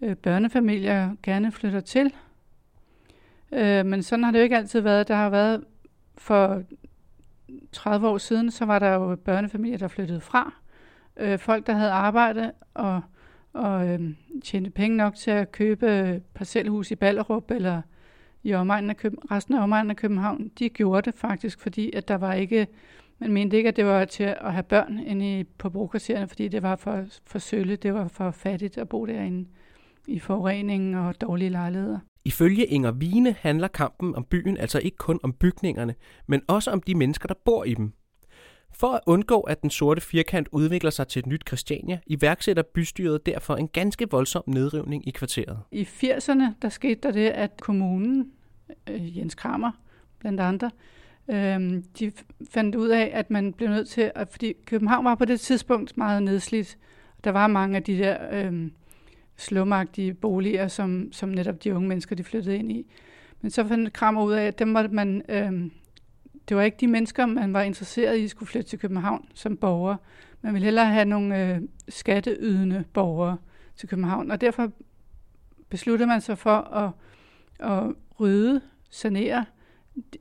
øh, 0.00 0.16
børnefamilier 0.16 1.10
gerne 1.22 1.52
flytter 1.52 1.80
til. 1.80 2.14
Øh, 3.52 3.86
men 3.86 4.02
sådan 4.02 4.24
har 4.24 4.30
det 4.32 4.38
jo 4.38 4.42
ikke 4.42 4.56
altid 4.56 4.80
været. 4.80 5.08
Der 5.08 5.14
har 5.14 5.30
været 5.30 5.64
for 6.18 6.62
30 7.72 8.08
år 8.08 8.18
siden, 8.18 8.50
så 8.50 8.64
var 8.64 8.78
der 8.78 8.92
jo 8.92 9.16
børnefamilier, 9.16 9.78
der 9.78 9.88
flyttede 9.88 10.20
fra. 10.20 10.52
Øh, 11.16 11.38
folk, 11.38 11.66
der 11.66 11.72
havde 11.72 11.90
arbejde 11.90 12.52
og, 12.74 13.00
og 13.52 13.88
øh, 13.88 14.00
tjente 14.44 14.70
penge 14.70 14.96
nok 14.96 15.14
til 15.14 15.30
at 15.30 15.52
købe 15.52 16.20
parcelhus 16.34 16.90
i 16.90 16.94
Ballerup 16.94 17.50
eller 17.50 17.82
i 18.42 18.54
omegnen 18.54 18.90
af 18.90 18.96
Køben, 18.96 19.18
resten 19.30 19.54
af 19.54 19.62
omegnen 19.62 19.90
af 19.90 19.96
København, 19.96 20.50
de 20.58 20.68
gjorde 20.68 21.10
det 21.10 21.14
faktisk, 21.18 21.60
fordi 21.60 21.90
at 21.92 22.08
der 22.08 22.14
var 22.14 22.34
ikke, 22.34 22.66
man 23.18 23.32
mente 23.32 23.56
ikke, 23.56 23.68
at 23.68 23.76
det 23.76 23.84
var 23.84 24.04
til 24.04 24.24
at 24.24 24.52
have 24.52 24.62
børn 24.62 24.98
inde 24.98 25.40
i, 25.40 25.44
på 25.44 25.70
brokvartererne, 25.70 26.28
fordi 26.28 26.48
det 26.48 26.62
var 26.62 26.76
for, 26.76 27.04
for 27.26 27.38
sølle, 27.38 27.76
det 27.76 27.94
var 27.94 28.08
for 28.08 28.30
fattigt 28.30 28.78
at 28.78 28.88
bo 28.88 29.06
derinde 29.06 29.48
i 30.06 30.18
forureningen 30.18 30.94
og 30.94 31.20
dårlige 31.20 31.50
lejligheder. 31.50 31.98
Ifølge 32.24 32.66
Inger 32.66 32.92
Vine 32.92 33.36
handler 33.38 33.68
kampen 33.68 34.14
om 34.14 34.24
byen 34.24 34.56
altså 34.56 34.78
ikke 34.78 34.96
kun 34.96 35.20
om 35.22 35.32
bygningerne, 35.32 35.94
men 36.26 36.40
også 36.48 36.70
om 36.70 36.80
de 36.80 36.94
mennesker, 36.94 37.26
der 37.26 37.34
bor 37.44 37.64
i 37.64 37.74
dem. 37.74 37.92
For 38.72 38.88
at 38.88 39.00
undgå, 39.06 39.40
at 39.40 39.62
den 39.62 39.70
sorte 39.70 40.00
firkant 40.00 40.48
udvikler 40.52 40.90
sig 40.90 41.08
til 41.08 41.20
et 41.20 41.26
nyt 41.26 41.42
Christiania, 41.48 41.98
iværksætter 42.06 42.62
bystyret 42.62 43.26
derfor 43.26 43.56
en 43.56 43.68
ganske 43.68 44.10
voldsom 44.10 44.42
nedrivning 44.46 45.08
i 45.08 45.10
kvarteret. 45.10 45.58
I 45.70 45.82
80'erne 45.82 46.44
der 46.62 46.68
skete 46.68 47.00
der 47.02 47.10
det, 47.10 47.28
at 47.28 47.50
kommunen, 47.60 48.30
øh, 48.90 49.18
Jens 49.18 49.34
Kramer 49.34 49.70
blandt 50.18 50.40
andre, 50.40 50.70
øh, 51.28 51.82
de 51.98 52.12
fandt 52.50 52.74
ud 52.74 52.88
af, 52.88 53.10
at 53.14 53.30
man 53.30 53.52
blev 53.52 53.68
nødt 53.68 53.88
til, 53.88 54.10
at, 54.14 54.28
fordi 54.28 54.52
København 54.64 55.04
var 55.04 55.14
på 55.14 55.24
det 55.24 55.40
tidspunkt 55.40 55.96
meget 55.96 56.22
nedslidt. 56.22 56.78
Der 57.24 57.30
var 57.30 57.46
mange 57.46 57.76
af 57.76 57.82
de 57.82 57.98
der 57.98 58.16
øh, 58.32 58.70
slumagtige 59.36 60.14
boliger, 60.14 60.68
som, 60.68 61.12
som 61.12 61.28
netop 61.28 61.64
de 61.64 61.74
unge 61.74 61.88
mennesker 61.88 62.16
de 62.16 62.24
flyttede 62.24 62.56
ind 62.56 62.72
i. 62.72 62.86
Men 63.40 63.50
så 63.50 63.68
fandt 63.68 63.92
Kramer 63.92 64.24
ud 64.24 64.32
af, 64.32 64.46
at 64.46 64.58
dem 64.58 64.68
måtte 64.68 64.90
man 64.90 65.22
øh, 65.28 65.70
det 66.48 66.56
var 66.56 66.62
ikke 66.62 66.76
de 66.80 66.86
mennesker, 66.86 67.26
man 67.26 67.52
var 67.52 67.62
interesseret 67.62 68.16
i, 68.16 68.24
at 68.24 68.30
skulle 68.30 68.48
flytte 68.48 68.68
til 68.68 68.78
København 68.78 69.28
som 69.34 69.56
borgere. 69.56 69.96
Man 70.42 70.54
ville 70.54 70.64
hellere 70.64 70.86
have 70.86 71.04
nogle 71.04 71.54
øh, 71.54 71.60
skatteydende 71.88 72.84
borgere 72.92 73.36
til 73.76 73.88
København. 73.88 74.30
Og 74.30 74.40
derfor 74.40 74.72
besluttede 75.68 76.06
man 76.06 76.20
sig 76.20 76.38
for 76.38 76.56
at, 76.56 76.90
at 77.58 77.94
rydde, 78.20 78.60
sanere 78.90 79.44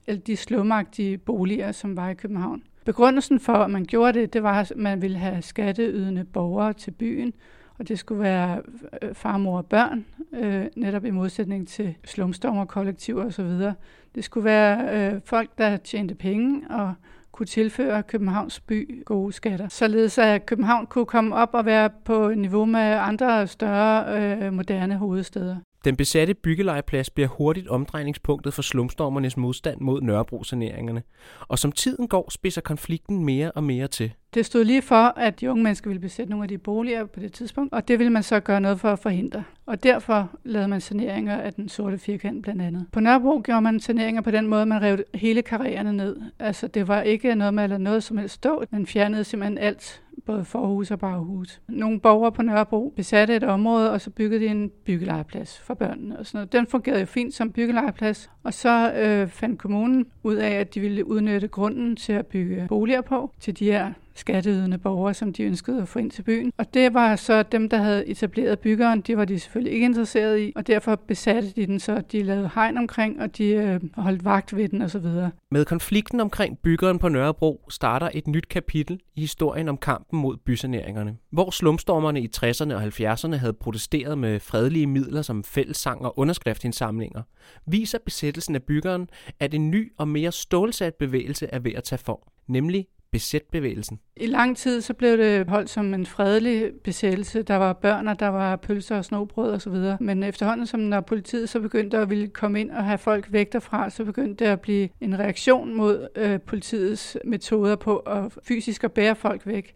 de, 0.07 0.17
de 0.17 0.37
slumagtige 0.37 1.17
boliger, 1.17 1.71
som 1.71 1.97
var 1.97 2.09
i 2.09 2.13
København. 2.13 2.63
Begrundelsen 2.85 3.39
for, 3.39 3.53
at 3.53 3.69
man 3.69 3.85
gjorde 3.85 4.19
det, 4.19 4.33
det 4.33 4.43
var, 4.43 4.59
at 4.59 4.73
man 4.75 5.01
ville 5.01 5.17
have 5.17 5.41
skatteydende 5.41 6.23
borgere 6.23 6.73
til 6.73 6.91
byen, 6.91 7.33
og 7.79 7.87
det 7.87 7.99
skulle 7.99 8.21
være 8.21 8.61
øh, 9.01 9.13
far, 9.13 9.37
mor 9.37 9.57
og 9.57 9.65
børn, 9.65 10.05
øh, 10.33 10.65
netop 10.75 11.05
i 11.05 11.11
modsætning 11.11 11.67
til 11.67 11.95
slumstormer, 12.05 12.65
kollektiver 12.65 13.25
osv. 13.25 13.71
Det 14.15 14.23
skulle 14.23 14.43
være 14.43 15.13
øh, 15.13 15.21
folk, 15.25 15.49
der 15.57 15.77
tjente 15.77 16.15
penge 16.15 16.61
og 16.69 16.93
kunne 17.31 17.45
tilføre 17.45 18.03
Københavns 18.03 18.59
by 18.59 19.05
gode 19.05 19.33
skatter. 19.33 19.67
Således 19.69 20.17
at 20.17 20.45
København 20.45 20.87
kunne 20.87 21.05
komme 21.05 21.35
op 21.35 21.49
og 21.53 21.65
være 21.65 21.89
på 22.05 22.29
niveau 22.29 22.65
med 22.65 22.79
andre 22.81 23.47
større 23.47 24.21
øh, 24.21 24.53
moderne 24.53 24.97
hovedsteder. 24.97 25.55
Den 25.85 25.95
besatte 25.95 26.33
byggelejeplads 26.33 27.09
bliver 27.09 27.27
hurtigt 27.27 27.67
omdrejningspunktet 27.67 28.53
for 28.53 28.61
slumstormernes 28.61 29.37
modstand 29.37 29.81
mod 29.81 30.01
Nørrebro-saneringerne, 30.01 31.03
og 31.47 31.59
som 31.59 31.71
tiden 31.71 32.07
går, 32.07 32.29
spidser 32.31 32.61
konflikten 32.61 33.25
mere 33.25 33.51
og 33.51 33.63
mere 33.63 33.87
til. 33.87 34.13
Det 34.33 34.45
stod 34.45 34.63
lige 34.63 34.81
for, 34.81 35.13
at 35.19 35.39
de 35.39 35.51
unge 35.51 35.63
mennesker 35.63 35.89
ville 35.89 36.01
besætte 36.01 36.29
nogle 36.29 36.43
af 36.43 36.49
de 36.49 36.57
boliger 36.57 37.05
på 37.05 37.19
det 37.19 37.33
tidspunkt, 37.33 37.73
og 37.73 37.87
det 37.87 37.99
ville 37.99 38.13
man 38.13 38.23
så 38.23 38.39
gøre 38.39 38.61
noget 38.61 38.79
for 38.79 38.89
at 38.89 38.99
forhindre. 38.99 39.43
Og 39.65 39.83
derfor 39.83 40.29
lavede 40.43 40.67
man 40.67 40.81
saneringer 40.81 41.37
af 41.37 41.53
den 41.53 41.69
sorte 41.69 41.97
firkant 41.97 42.43
blandt 42.43 42.61
andet. 42.61 42.85
På 42.91 42.99
Nørrebro 42.99 43.41
gjorde 43.43 43.61
man 43.61 43.79
saneringer 43.79 44.21
på 44.21 44.31
den 44.31 44.47
måde, 44.47 44.61
at 44.61 44.67
man 44.67 44.81
rev 44.81 44.99
hele 45.13 45.41
karriererne 45.41 45.93
ned. 45.93 46.17
Altså 46.39 46.67
det 46.67 46.87
var 46.87 47.01
ikke 47.01 47.35
noget 47.35 47.53
med 47.53 47.71
at 47.71 47.81
noget 47.81 48.03
som 48.03 48.17
helst 48.17 48.35
stå, 48.35 48.63
man 48.71 48.85
fjernede 48.85 49.23
simpelthen 49.23 49.57
alt 49.57 50.03
både 50.25 50.45
forhus 50.45 50.91
og 50.91 50.99
baghus. 50.99 51.61
Nogle 51.67 51.99
borgere 51.99 52.31
på 52.31 52.41
Nørrebro 52.41 52.93
besatte 52.95 53.35
et 53.35 53.43
område, 53.43 53.91
og 53.91 54.01
så 54.01 54.09
byggede 54.09 54.39
de 54.39 54.47
en 54.47 54.71
byggelejeplads 54.85 55.59
for 55.59 55.73
børnene 55.73 56.19
og 56.19 56.25
sådan 56.25 56.37
noget. 56.37 56.53
Den 56.53 56.67
fungerede 56.67 56.99
jo 56.99 57.05
fint 57.05 57.33
som 57.33 57.51
byggelejeplads, 57.51 58.29
og 58.43 58.53
så 58.53 58.93
øh, 58.93 59.27
fandt 59.27 59.59
kommunen 59.59 60.05
ud 60.23 60.35
af, 60.35 60.49
at 60.49 60.73
de 60.75 60.79
ville 60.79 61.07
udnytte 61.07 61.47
grunden 61.47 61.95
til 61.95 62.13
at 62.13 62.27
bygge 62.27 62.65
boliger 62.67 63.01
på 63.01 63.31
til 63.39 63.59
de 63.59 63.65
her 63.65 63.93
skatteydende 64.19 64.77
borgere, 64.77 65.13
som 65.13 65.33
de 65.33 65.43
ønskede 65.43 65.81
at 65.81 65.87
få 65.87 65.99
ind 65.99 66.11
til 66.11 66.23
byen. 66.23 66.51
Og 66.57 66.73
det 66.73 66.93
var 66.93 67.15
så 67.15 67.43
dem, 67.43 67.69
der 67.69 67.77
havde 67.77 68.07
etableret 68.07 68.59
byggeren, 68.59 69.01
de 69.01 69.17
var 69.17 69.25
de 69.25 69.39
selvfølgelig 69.39 69.73
ikke 69.73 69.85
interesseret 69.85 70.39
i, 70.39 70.53
og 70.55 70.67
derfor 70.67 70.95
besatte 70.95 71.51
de 71.55 71.65
den, 71.65 71.79
så 71.79 72.01
de 72.11 72.23
lavede 72.23 72.49
hegn 72.55 72.77
omkring, 72.77 73.21
og 73.21 73.37
de 73.37 73.49
øh, 73.49 73.81
holdt 73.93 74.25
vagt 74.25 74.55
ved 74.55 74.69
den 74.69 74.81
osv. 74.81 75.05
Med 75.51 75.65
konflikten 75.65 76.19
omkring 76.19 76.57
byggeren 76.59 76.99
på 76.99 77.09
Nørrebro 77.09 77.65
starter 77.69 78.09
et 78.13 78.27
nyt 78.27 78.47
kapitel 78.47 78.99
i 79.15 79.19
historien 79.19 79.69
om 79.69 79.77
kampen 79.77 80.19
mod 80.19 80.37
bysaneringerne. 80.37 81.17
Hvor 81.31 81.51
slumstormerne 81.51 82.21
i 82.21 82.29
60'erne 82.37 82.73
og 82.73 82.83
70'erne 82.83 83.35
havde 83.35 83.53
protesteret 83.53 84.17
med 84.17 84.39
fredelige 84.39 84.87
midler 84.87 85.21
som 85.21 85.43
fællessang 85.43 86.05
og 86.05 86.19
underskriftsindsamlinger, 86.19 87.21
viser 87.67 87.97
besættelsen 88.05 88.55
af 88.55 88.63
byggeren, 88.63 89.09
at 89.39 89.53
en 89.53 89.71
ny 89.71 89.93
og 89.97 90.07
mere 90.07 90.31
stålsat 90.31 90.95
bevægelse 90.95 91.47
er 91.47 91.59
ved 91.59 91.71
at 91.75 91.83
tage 91.83 91.99
form, 91.99 92.31
nemlig 92.47 92.85
besætbevægelsen? 93.17 93.99
I 94.17 94.25
lang 94.25 94.57
tid 94.57 94.81
så 94.81 94.93
blev 94.93 95.17
det 95.17 95.49
holdt 95.49 95.69
som 95.69 95.93
en 95.93 96.05
fredelig 96.05 96.71
besættelse. 96.83 97.41
Der 97.41 97.55
var 97.55 97.73
børn, 97.73 98.07
og 98.07 98.19
der 98.19 98.27
var 98.27 98.55
pølser 98.55 98.97
og 98.97 99.05
snobrød 99.05 99.53
osv. 99.53 99.75
Men 99.99 100.23
efterhånden, 100.23 100.67
som 100.67 100.79
når 100.79 101.01
politiet 101.01 101.49
så 101.49 101.59
begyndte 101.59 101.97
at 101.97 102.09
ville 102.09 102.27
komme 102.27 102.59
ind 102.61 102.71
og 102.71 102.83
have 102.83 102.97
folk 102.97 103.31
væk 103.31 103.53
derfra, 103.53 103.89
så 103.89 104.05
begyndte 104.05 104.45
det 104.45 104.51
at 104.51 104.61
blive 104.61 104.89
en 105.01 105.19
reaktion 105.19 105.75
mod 105.75 106.07
øh, 106.15 106.41
politiets 106.41 107.17
metoder 107.25 107.75
på 107.75 107.97
at 107.97 108.37
fysisk 108.43 108.83
at 108.83 108.91
bære 108.91 109.15
folk 109.15 109.47
væk. 109.47 109.75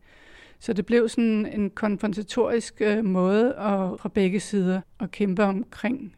Så 0.60 0.74
det 0.74 0.86
blev 0.86 1.10
sådan 1.10 1.46
en 1.46 1.70
konfrontatorisk 1.70 2.82
øh, 2.82 3.06
måde 3.06 3.48
at, 3.48 4.00
fra 4.00 4.10
begge 4.10 4.40
sider 4.40 4.82
at 5.00 5.12
kæmpe 5.12 5.44
omkring 5.44 6.16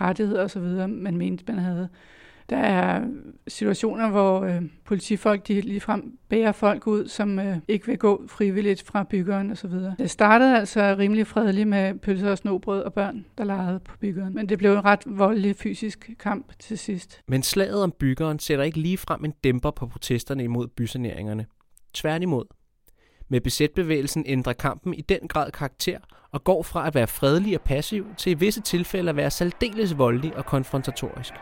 rettigheder 0.00 0.44
osv., 0.44 0.88
man 0.88 1.16
mente, 1.16 1.44
man 1.48 1.58
havde. 1.58 1.88
Der 2.50 2.56
er 2.56 3.06
situationer, 3.48 4.10
hvor 4.10 4.40
øh, 4.40 4.62
politifolk 4.84 5.48
de 5.48 5.60
ligefrem 5.60 6.18
bærer 6.28 6.52
folk 6.52 6.86
ud, 6.86 7.08
som 7.08 7.38
øh, 7.38 7.56
ikke 7.68 7.86
vil 7.86 7.98
gå 7.98 8.24
frivilligt 8.28 8.82
fra 8.82 9.02
byggeren 9.02 9.50
osv. 9.50 9.70
Det 9.98 10.10
startede 10.10 10.58
altså 10.58 10.96
rimelig 10.98 11.26
fredeligt 11.26 11.68
med 11.68 11.94
pølser 11.98 12.30
og 12.30 12.38
snobrød 12.38 12.82
og 12.82 12.92
børn, 12.92 13.24
der 13.38 13.44
legede 13.44 13.80
på 13.80 13.96
byggeren. 14.00 14.34
Men 14.34 14.48
det 14.48 14.58
blev 14.58 14.72
en 14.72 14.84
ret 14.84 15.02
voldelig 15.06 15.56
fysisk 15.56 16.10
kamp 16.18 16.52
til 16.58 16.78
sidst. 16.78 17.20
Men 17.28 17.42
slaget 17.42 17.82
om 17.82 17.92
byggeren 17.98 18.38
sætter 18.38 18.64
ikke 18.64 18.78
lige 18.78 18.98
frem 18.98 19.24
en 19.24 19.32
dæmper 19.44 19.70
på 19.70 19.86
protesterne 19.86 20.44
imod 20.44 20.68
bysaneringerne. 20.68 21.46
Tværtimod. 21.94 22.44
Med 23.28 23.40
besætbevægelsen 23.40 24.24
ændrer 24.26 24.52
kampen 24.52 24.94
i 24.94 25.00
den 25.00 25.28
grad 25.28 25.50
karakter 25.50 25.98
og 26.32 26.44
går 26.44 26.62
fra 26.62 26.86
at 26.86 26.94
være 26.94 27.06
fredelig 27.06 27.54
og 27.54 27.60
passiv 27.60 28.06
til 28.16 28.30
i 28.30 28.34
visse 28.34 28.60
tilfælde 28.60 29.10
at 29.10 29.16
være 29.16 29.30
særdeles 29.30 29.98
voldelig 29.98 30.36
og 30.36 30.46
konfrontatorisk. 30.46 31.32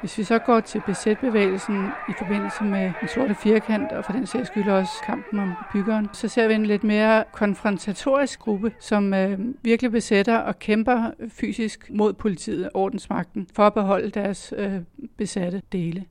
Hvis 0.00 0.18
vi 0.18 0.24
så 0.24 0.38
går 0.38 0.60
til 0.60 0.82
besætbevægelsen 0.86 1.86
i 2.08 2.12
forbindelse 2.18 2.64
med 2.64 2.92
den 3.00 3.08
sorte 3.08 3.34
firkant, 3.34 3.92
og 3.92 4.04
for 4.04 4.12
den 4.12 4.26
sags 4.26 4.46
skyld 4.46 4.68
også 4.68 4.92
kampen 5.04 5.38
om 5.38 5.52
byggeren, 5.72 6.08
så 6.12 6.28
ser 6.28 6.48
vi 6.48 6.54
en 6.54 6.66
lidt 6.66 6.84
mere 6.84 7.24
konfrontatorisk 7.32 8.38
gruppe, 8.38 8.72
som 8.78 9.14
øh, 9.14 9.38
virkelig 9.62 9.92
besætter 9.92 10.36
og 10.36 10.58
kæmper 10.58 11.10
fysisk 11.28 11.90
mod 11.90 12.12
politiet 12.12 12.64
og 12.64 12.70
ordensmagten 12.76 13.48
for 13.54 13.62
at 13.62 13.74
beholde 13.74 14.10
deres 14.10 14.54
øh, 14.56 14.72
besatte 15.16 15.62
dele 15.72 16.04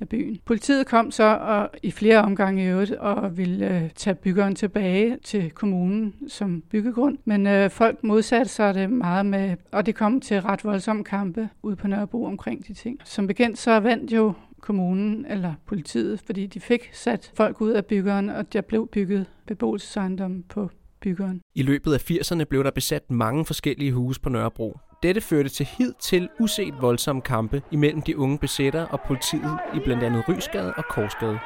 af 0.00 0.08
byen. 0.08 0.38
Politiet 0.44 0.86
kom 0.86 1.10
så 1.10 1.36
og 1.36 1.70
i 1.82 1.90
flere 1.90 2.18
omgange 2.18 2.64
i 2.64 2.66
øvrigt 2.66 2.92
og 2.92 3.36
ville 3.36 3.76
øh, 3.76 3.90
tage 3.90 4.14
byggeren 4.14 4.54
tilbage 4.54 5.18
til 5.24 5.50
kommunen 5.50 6.14
som 6.28 6.62
byggegrund, 6.70 7.18
men 7.24 7.46
øh, 7.46 7.70
folk 7.70 8.04
modsatte 8.04 8.52
sig 8.52 8.74
det 8.74 8.90
meget 8.90 9.26
med, 9.26 9.56
og 9.72 9.86
det 9.86 9.94
kom 9.94 10.20
til 10.20 10.42
ret 10.42 10.64
voldsomme 10.64 11.04
kampe 11.04 11.48
ude 11.62 11.76
på 11.76 11.88
Nørrebro 11.88 12.24
omkring 12.24 12.66
de 12.66 12.74
ting. 12.74 12.98
Som 13.04 13.26
bekendt 13.26 13.58
så 13.58 13.80
vandt 13.80 14.12
jo 14.12 14.32
kommunen 14.60 15.26
eller 15.28 15.54
politiet, 15.66 16.20
fordi 16.20 16.46
de 16.46 16.60
fik 16.60 16.90
sat 16.92 17.32
folk 17.34 17.60
ud 17.60 17.70
af 17.70 17.86
byggeren, 17.86 18.28
og 18.28 18.52
der 18.52 18.60
blev 18.60 18.88
bygget 18.88 19.26
beboelsesejendomme 19.46 20.42
på 20.42 20.70
byggeren. 21.00 21.40
I 21.54 21.62
løbet 21.62 21.94
af 21.94 22.10
80'erne 22.10 22.44
blev 22.44 22.64
der 22.64 22.70
besat 22.70 23.10
mange 23.10 23.44
forskellige 23.44 23.92
huse 23.92 24.20
på 24.20 24.28
Nørrebro. 24.28 24.78
Dette 25.02 25.20
førte 25.20 25.48
til 25.48 25.66
hid 25.78 25.92
til 26.00 26.28
uset 26.40 26.74
voldsomme 26.80 27.22
kampe 27.22 27.62
imellem 27.70 28.02
de 28.02 28.18
unge 28.18 28.38
besættere 28.38 28.86
og 28.86 29.00
politiet 29.06 29.58
i 29.74 29.78
blandt 29.84 30.02
andet 30.02 30.28
Rysgade 30.28 30.74
og 30.76 30.84
Korsgade. 30.84 31.38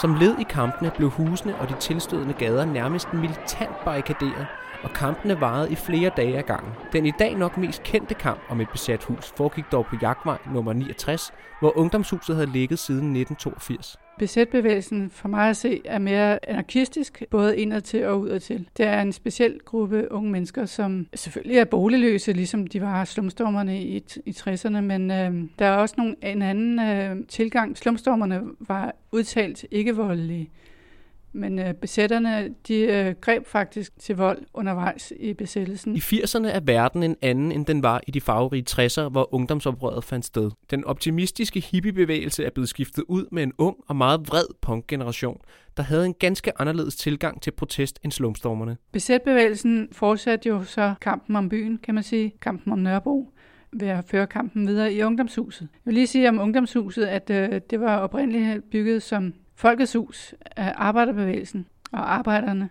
Som 0.00 0.14
led 0.14 0.38
i 0.38 0.44
kampene 0.50 0.90
blev 0.96 1.10
husene 1.10 1.56
og 1.58 1.68
de 1.68 1.74
tilstødende 1.80 2.34
gader 2.34 2.64
nærmest 2.64 3.12
militant 3.12 3.84
barrikaderet, 3.84 4.46
og 4.82 4.90
kampene 4.90 5.40
varede 5.40 5.72
i 5.72 5.74
flere 5.74 6.10
dage 6.16 6.38
ad 6.38 6.42
gangen. 6.42 6.72
Den 6.92 7.06
i 7.06 7.12
dag 7.18 7.34
nok 7.34 7.56
mest 7.56 7.82
kendte 7.82 8.14
kamp 8.14 8.40
om 8.48 8.60
et 8.60 8.68
besat 8.72 9.04
hus 9.04 9.32
foregik 9.36 9.64
dog 9.72 9.86
på 9.86 9.96
Jagtvej 10.02 10.38
nummer 10.52 10.72
69, 10.72 11.32
hvor 11.60 11.78
ungdomshuset 11.78 12.36
havde 12.36 12.52
ligget 12.52 12.78
siden 12.78 13.16
1982. 13.16 13.96
BZ-bevægelsen 14.18 15.10
for 15.10 15.28
mig 15.28 15.48
at 15.50 15.56
se 15.56 15.80
er 15.84 15.98
mere 15.98 16.48
anarkistisk, 16.48 17.22
både 17.30 17.58
indadtil 17.58 18.04
og 18.04 18.20
udadtil. 18.20 18.68
Det 18.76 18.86
er 18.86 19.00
en 19.00 19.12
speciel 19.12 19.60
gruppe 19.64 20.12
unge 20.12 20.30
mennesker, 20.30 20.66
som 20.66 21.06
selvfølgelig 21.14 21.58
er 21.58 21.64
boligløse, 21.64 22.32
ligesom 22.32 22.66
de 22.66 22.80
var 22.80 23.04
slumstormerne 23.04 23.80
i, 23.82 24.04
i 24.26 24.30
60'erne, 24.30 24.80
men 24.80 25.10
øh, 25.10 25.34
der 25.58 25.66
er 25.66 25.76
også 25.76 25.94
nogle, 25.98 26.16
en 26.22 26.42
anden 26.42 26.80
øh, 26.80 27.26
tilgang. 27.28 27.78
Slumstormerne 27.78 28.42
var 28.60 28.94
udtalt 29.12 29.64
ikke 29.70 29.96
voldelige. 29.96 30.50
Men 31.32 31.58
øh, 31.58 31.74
besætterne, 31.74 32.54
de 32.68 32.74
øh, 32.74 33.14
greb 33.20 33.46
faktisk 33.46 33.98
til 33.98 34.16
vold 34.16 34.42
undervejs 34.54 35.12
i 35.16 35.34
besættelsen. 35.34 35.96
I 35.96 35.98
80'erne 35.98 36.46
er 36.46 36.60
verden 36.60 37.02
en 37.02 37.16
anden, 37.22 37.52
end 37.52 37.66
den 37.66 37.82
var 37.82 38.00
i 38.06 38.10
de 38.10 38.20
farverige 38.20 38.64
60'er, 38.70 39.08
hvor 39.08 39.34
ungdomsoprøret 39.34 40.04
fandt 40.04 40.24
sted. 40.24 40.50
Den 40.70 40.84
optimistiske 40.84 41.60
hippiebevægelse 41.60 42.44
er 42.44 42.50
blevet 42.50 42.68
skiftet 42.68 43.04
ud 43.08 43.26
med 43.32 43.42
en 43.42 43.52
ung 43.58 43.76
og 43.88 43.96
meget 43.96 44.28
vred 44.28 44.44
punkgeneration, 44.60 45.40
der 45.76 45.82
havde 45.82 46.06
en 46.06 46.14
ganske 46.14 46.60
anderledes 46.60 46.96
tilgang 46.96 47.42
til 47.42 47.50
protest 47.50 48.00
end 48.04 48.12
slumstormerne. 48.12 48.76
Besætbevægelsen 48.92 49.88
fortsatte 49.92 50.48
jo 50.48 50.64
så 50.64 50.94
kampen 51.00 51.36
om 51.36 51.48
byen, 51.48 51.78
kan 51.78 51.94
man 51.94 52.04
sige, 52.04 52.32
kampen 52.40 52.72
om 52.72 52.78
Nørrebro 52.78 53.32
ved 53.72 53.88
at 53.88 54.04
føre 54.04 54.26
kampen 54.26 54.66
videre 54.66 54.92
i 54.92 55.02
ungdomshuset. 55.02 55.60
Jeg 55.60 55.80
vil 55.84 55.94
lige 55.94 56.06
sige 56.06 56.28
om 56.28 56.38
ungdomshuset, 56.38 57.04
at 57.04 57.30
øh, 57.30 57.60
det 57.70 57.80
var 57.80 57.96
oprindeligt 57.96 58.70
bygget 58.70 59.02
som 59.02 59.34
Folkets 59.62 59.92
Hus 59.92 60.34
øh, 60.58 60.66
Arbejderbevægelsen 60.74 61.66
og 61.92 62.14
arbejderne 62.14 62.68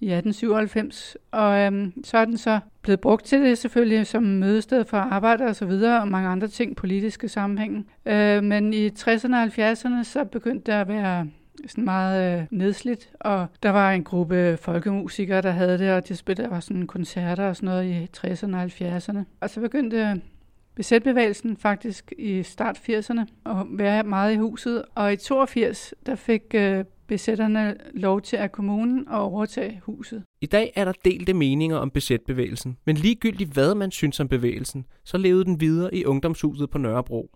i 0.00 0.12
1897. 0.12 1.16
Og 1.30 1.58
øhm, 1.58 2.04
så 2.04 2.18
er 2.18 2.24
den 2.24 2.38
så 2.38 2.60
blevet 2.82 3.00
brugt 3.00 3.24
til 3.24 3.42
det 3.42 3.58
selvfølgelig 3.58 4.06
som 4.06 4.22
mødested 4.22 4.84
for 4.84 4.96
arbejdere 4.96 5.48
og 5.48 5.56
så 5.56 5.66
videre, 5.66 6.00
og 6.00 6.08
mange 6.08 6.28
andre 6.28 6.48
ting, 6.48 6.76
politiske 6.76 7.28
sammenhænge. 7.28 7.84
Øh, 8.06 8.42
men 8.42 8.72
i 8.72 8.88
60'erne 8.88 9.36
og 9.36 9.44
70'erne, 9.44 10.04
så 10.04 10.24
begyndte 10.24 10.72
der 10.72 10.80
at 10.80 10.88
være 10.88 11.26
sådan 11.66 11.84
meget 11.84 12.40
øh, 12.40 12.46
nedslidt, 12.50 13.10
og 13.20 13.46
der 13.62 13.70
var 13.70 13.92
en 13.92 14.04
gruppe 14.04 14.56
folkemusikere, 14.56 15.42
der 15.42 15.50
havde 15.50 15.78
det, 15.78 15.92
og 15.92 16.08
de 16.08 16.16
spillede, 16.16 16.50
var 16.50 16.60
sådan 16.60 16.86
koncerter 16.86 17.48
og 17.48 17.56
sådan 17.56 17.66
noget 17.66 17.84
i 17.84 18.08
60'erne 18.16 18.56
og 18.56 18.64
70'erne. 18.64 19.18
Og 19.40 19.50
så 19.50 19.60
begyndte 19.60 20.20
besætbevægelsen 20.76 21.56
faktisk 21.56 22.12
i 22.18 22.42
start 22.42 22.78
80'erne 22.88 23.20
og 23.44 23.66
være 23.70 24.02
meget 24.02 24.32
i 24.32 24.36
huset. 24.36 24.84
Og 24.94 25.12
i 25.12 25.16
82, 25.16 25.94
der 26.06 26.14
fik 26.14 26.42
øh, 26.54 26.84
besætterne 27.06 27.76
lov 27.94 28.20
til 28.20 28.36
at 28.36 28.52
kommunen 28.52 29.08
at 29.08 29.18
overtage 29.18 29.80
huset. 29.84 30.22
I 30.40 30.46
dag 30.46 30.72
er 30.76 30.84
der 30.84 30.92
delte 31.04 31.34
meninger 31.34 31.76
om 31.76 31.90
besætbevægelsen, 31.90 32.76
men 32.84 32.96
ligegyldigt 32.96 33.52
hvad 33.52 33.74
man 33.74 33.90
synes 33.90 34.20
om 34.20 34.28
bevægelsen, 34.28 34.86
så 35.04 35.18
levede 35.18 35.44
den 35.44 35.60
videre 35.60 35.94
i 35.94 36.04
ungdomshuset 36.04 36.70
på 36.70 36.78
Nørrebro. 36.78 37.30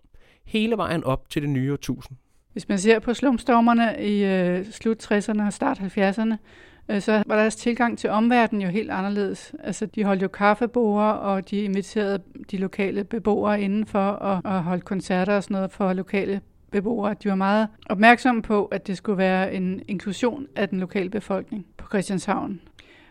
Hele 0.45 0.77
vejen 0.77 1.03
op 1.03 1.29
til 1.29 1.41
det 1.41 1.49
nye 1.49 1.73
årtusind. 1.73 2.17
Hvis 2.53 2.69
man 2.69 2.79
ser 2.79 2.99
på 2.99 3.13
slumstormerne 3.13 4.07
i 4.07 4.25
øh, 4.25 4.65
slut 4.65 5.11
60'erne 5.11 5.45
og 5.45 5.53
start 5.53 5.79
70'erne, 5.79 6.33
Øh, 6.33 6.70
Øh, 6.89 7.01
så 7.01 7.23
var 7.25 7.35
deres 7.35 7.55
tilgang 7.55 7.97
til 7.97 8.09
omverdenen 8.09 8.61
jo 8.61 8.67
helt 8.67 8.91
anderledes. 8.91 9.53
Altså, 9.63 9.85
de 9.85 10.03
holdt 10.03 10.21
jo 10.21 10.27
kaffebord, 10.27 11.15
og 11.15 11.49
de 11.49 11.61
inviterede 11.61 12.19
de 12.51 12.57
lokale 12.57 13.03
beboere 13.03 13.61
indenfor 13.61 13.99
og, 13.99 14.41
og 14.43 14.63
holdt 14.63 14.85
koncerter 14.85 15.35
og 15.35 15.43
sådan 15.43 15.55
noget 15.55 15.71
for 15.71 15.93
lokale 15.93 16.41
beboere. 16.71 17.15
De 17.23 17.29
var 17.29 17.35
meget 17.35 17.67
opmærksomme 17.89 18.41
på, 18.41 18.65
at 18.65 18.87
det 18.87 18.97
skulle 18.97 19.17
være 19.17 19.53
en 19.53 19.81
inklusion 19.87 20.47
af 20.55 20.69
den 20.69 20.79
lokale 20.79 21.09
befolkning 21.09 21.65
på 21.77 21.87
Christianshavn. 21.87 22.61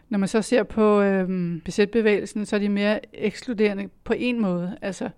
Når 0.08 0.18
man 0.18 0.28
så 0.28 0.42
ser 0.42 0.62
på 0.62 1.00
øhm, 1.00 1.60
besætbevægelsen, 1.64 2.46
så 2.46 2.56
er 2.56 2.60
de 2.60 2.68
mere 2.68 3.16
ekskluderende 3.16 3.88
på 4.04 4.14
en 4.16 4.40
måde. 4.40 4.76
Altså, 4.82 5.08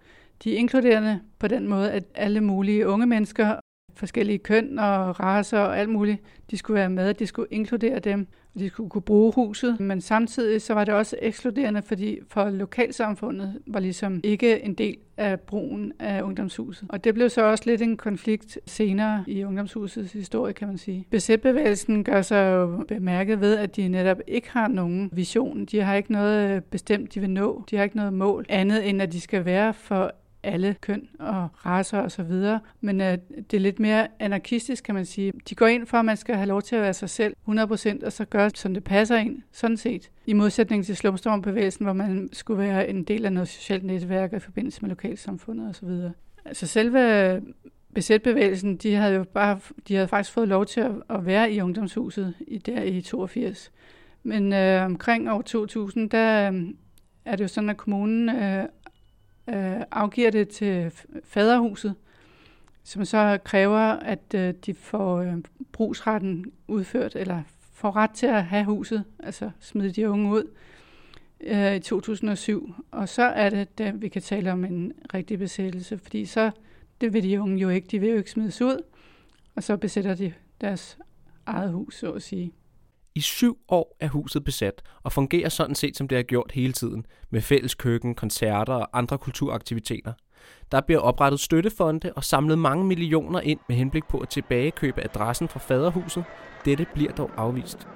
de 0.44 0.54
er 0.54 0.59
inkluderende 0.59 1.21
på 1.38 1.49
den 1.49 1.68
måde, 1.68 1.92
at 1.92 2.04
alle 2.14 2.40
mulige 2.40 2.88
unge 2.88 3.06
mennesker, 3.06 3.56
forskellige 3.94 4.38
køn 4.38 4.78
og 4.78 5.21
raser 5.21 5.59
og 5.59 5.78
alt 5.78 5.88
muligt, 5.88 6.23
de 6.50 6.56
skulle 6.56 6.75
være 6.75 6.90
med, 6.90 7.14
de 7.14 7.26
skulle 7.26 7.49
inkludere 7.50 7.99
dem 7.99 8.26
de 8.59 8.68
skulle 8.68 8.90
kunne 8.90 9.02
bruge 9.02 9.32
huset, 9.32 9.80
men 9.80 10.00
samtidig 10.00 10.62
så 10.62 10.75
var 10.75 10.85
det 10.85 10.94
også 10.94 11.16
ekskluderende, 11.23 11.82
fordi 11.82 12.18
for 12.28 12.50
lokalsamfundet 12.50 13.59
var 13.66 13.80
ligesom 13.80 14.21
ikke 14.25 14.64
en 14.64 14.75
del 14.75 14.97
af 15.16 15.40
brugen 15.40 15.92
af 15.99 16.23
ungdomshuset. 16.23 16.88
Og 16.88 17.04
det 17.04 17.14
blev 17.14 17.30
så 17.30 17.42
også 17.42 17.64
lidt 17.66 17.82
en 17.82 17.97
konflikt 17.97 18.59
senere 18.66 19.25
i 19.26 19.44
ungdomshusets 19.44 20.12
historie, 20.12 20.52
kan 20.52 20.68
man 20.68 20.78
sige. 20.78 21.06
Besætbevægelsen 21.11 22.04
gør 22.04 22.23
sig 22.23 22.52
jo 22.52 22.85
bemærket 22.88 23.40
ved, 23.40 23.56
at 23.56 23.76
de 23.76 23.88
netop 23.88 24.21
ikke 24.26 24.50
har 24.50 24.68
nogen 24.68 25.11
vision. 25.12 25.64
De 25.64 25.80
har 25.80 25.94
ikke 25.94 26.12
noget 26.12 26.64
bestemt, 26.64 27.14
de 27.14 27.21
vil 27.21 27.30
nå. 27.30 27.64
De 27.71 27.76
har 27.76 27.85
ikke 27.85 27.97
noget 27.97 28.12
mål 28.12 28.47
andet, 28.49 28.88
end 28.88 29.02
at 29.02 29.12
de 29.12 29.21
skal 29.21 29.44
være 29.44 29.75
for 29.75 30.12
alle 30.42 30.76
køn 30.80 31.08
og 31.18 31.49
raser 31.66 31.99
og 31.99 32.11
så 32.11 32.22
videre. 32.22 32.61
Men 32.80 33.00
øh, 33.00 33.18
det 33.50 33.56
er 33.56 33.61
lidt 33.61 33.80
mere 33.80 34.08
anarkistisk, 34.18 34.84
kan 34.84 34.94
man 34.94 35.04
sige. 35.04 35.32
De 35.49 35.54
går 35.54 35.66
ind 35.66 35.87
for, 35.87 35.99
at 35.99 36.04
man 36.04 36.16
skal 36.16 36.34
have 36.34 36.49
lov 36.49 36.62
til 36.62 36.76
at 36.76 36.82
være 36.82 36.94
sig 36.94 37.11
selv 37.11 37.37
100%, 37.49 38.06
og 38.06 38.12
så 38.12 38.25
gøre, 38.30 38.50
som 38.54 38.75
det 38.75 38.84
passer 38.84 39.16
ind, 39.16 39.42
sådan 39.52 39.76
set. 39.76 40.11
I 40.26 40.32
modsætning 40.32 40.87
til 40.87 40.96
slumstormbevægelsen, 40.96 41.84
hvor 41.84 41.92
man 41.92 42.28
skulle 42.32 42.58
være 42.58 42.88
en 42.88 43.04
del 43.04 43.25
af 43.25 43.32
noget 43.32 43.49
socialt 43.49 43.84
netværk 43.84 44.32
i 44.32 44.38
forbindelse 44.38 44.82
med 44.82 44.88
lokalsamfundet 44.88 45.68
og 45.68 45.75
så 45.75 45.87
videre. 45.87 46.12
Altså 46.44 46.66
selve 46.66 47.40
besætbevægelsen, 47.94 48.76
de 48.76 48.94
havde 48.94 49.14
jo 49.14 49.25
bare, 49.25 49.61
de 49.88 49.94
havde 49.94 50.08
faktisk 50.08 50.34
fået 50.34 50.49
lov 50.49 50.66
til 50.66 50.80
at, 50.80 50.90
at 51.11 51.26
være 51.26 51.52
i 51.52 51.61
ungdomshuset 51.61 52.34
i, 52.40 52.58
der 52.58 52.82
i 52.82 53.00
82. 53.00 53.72
Men 54.22 54.52
øh, 54.52 54.84
omkring 54.84 55.30
år 55.30 55.42
2000, 55.42 56.11
der 56.11 56.52
øh, 56.52 56.62
er 57.25 57.37
det 57.37 57.42
jo 57.42 57.49
sådan, 57.49 57.70
at 57.70 57.76
kommunen 57.76 58.28
øh, 58.28 58.64
øh, 59.49 59.80
afgiver 59.90 60.30
det 60.30 60.49
til 60.49 60.92
faderhuset, 61.25 61.94
som 62.84 63.04
så 63.04 63.38
kræver, 63.44 63.78
at 63.80 64.34
øh, 64.34 64.54
de 64.66 64.75
får 64.75 65.16
øh, 65.16 65.34
brugsretten 65.72 66.52
udført, 66.68 67.16
eller 67.16 67.42
får 67.72 67.96
ret 67.96 68.11
til 68.11 68.26
at 68.26 68.44
have 68.44 68.64
huset, 68.64 69.04
altså 69.18 69.50
smide 69.61 69.92
de 69.92 70.11
unge 70.11 70.30
ud 70.30 70.50
øh, 71.40 71.76
i 71.76 71.80
2007. 71.80 72.75
Og 72.90 73.08
så 73.08 73.22
er 73.22 73.50
det, 73.50 73.78
da 73.78 73.90
vi 73.90 74.08
kan 74.08 74.22
tale 74.22 74.52
om 74.52 74.64
en 74.64 74.92
rigtig 75.14 75.38
besættelse, 75.38 75.99
fordi 75.99 76.25
så, 76.25 76.50
det 77.00 77.12
vil 77.12 77.22
de 77.22 77.40
unge 77.40 77.58
jo 77.58 77.68
ikke, 77.68 77.88
de 77.90 77.99
vil 77.99 78.11
jo 78.11 78.16
ikke 78.16 78.30
smides 78.30 78.62
ud, 78.62 78.82
og 79.54 79.62
så 79.62 79.76
besætter 79.76 80.14
de 80.14 80.32
deres 80.61 80.99
eget 81.46 81.72
hus, 81.72 81.99
så 81.99 82.12
at 82.12 82.22
sige. 82.22 82.52
I 83.14 83.21
syv 83.21 83.59
år 83.69 83.97
er 84.00 84.09
huset 84.09 84.45
besat 84.45 84.83
og 85.02 85.12
fungerer 85.12 85.49
sådan 85.49 85.75
set, 85.75 85.97
som 85.97 86.09
det 86.09 86.19
har 86.19 86.23
gjort 86.23 86.52
hele 86.54 86.73
tiden, 86.73 87.07
med 87.31 87.40
fælles 87.40 87.75
køkken, 87.75 88.14
koncerter 88.14 88.75
og 88.75 88.99
andre 88.99 89.19
kulturaktiviteter. 89.19 90.12
Der 90.73 90.81
bliver 90.81 91.00
oprettet 91.00 91.40
støttefonde 91.40 92.12
og 92.16 92.25
samlet 92.25 92.59
mange 92.59 92.85
millioner 92.85 93.40
ind 93.40 93.61
med 93.69 93.76
henblik 93.76 94.04
på 94.04 94.19
at 94.19 94.28
tilbagekøbe 94.28 95.04
adressen 95.04 95.49
fra 95.49 95.61
faderhuset. 95.61 96.25
Dette 96.64 96.87
bliver 96.95 97.12
dog 97.12 97.31
afvist. 97.37 97.88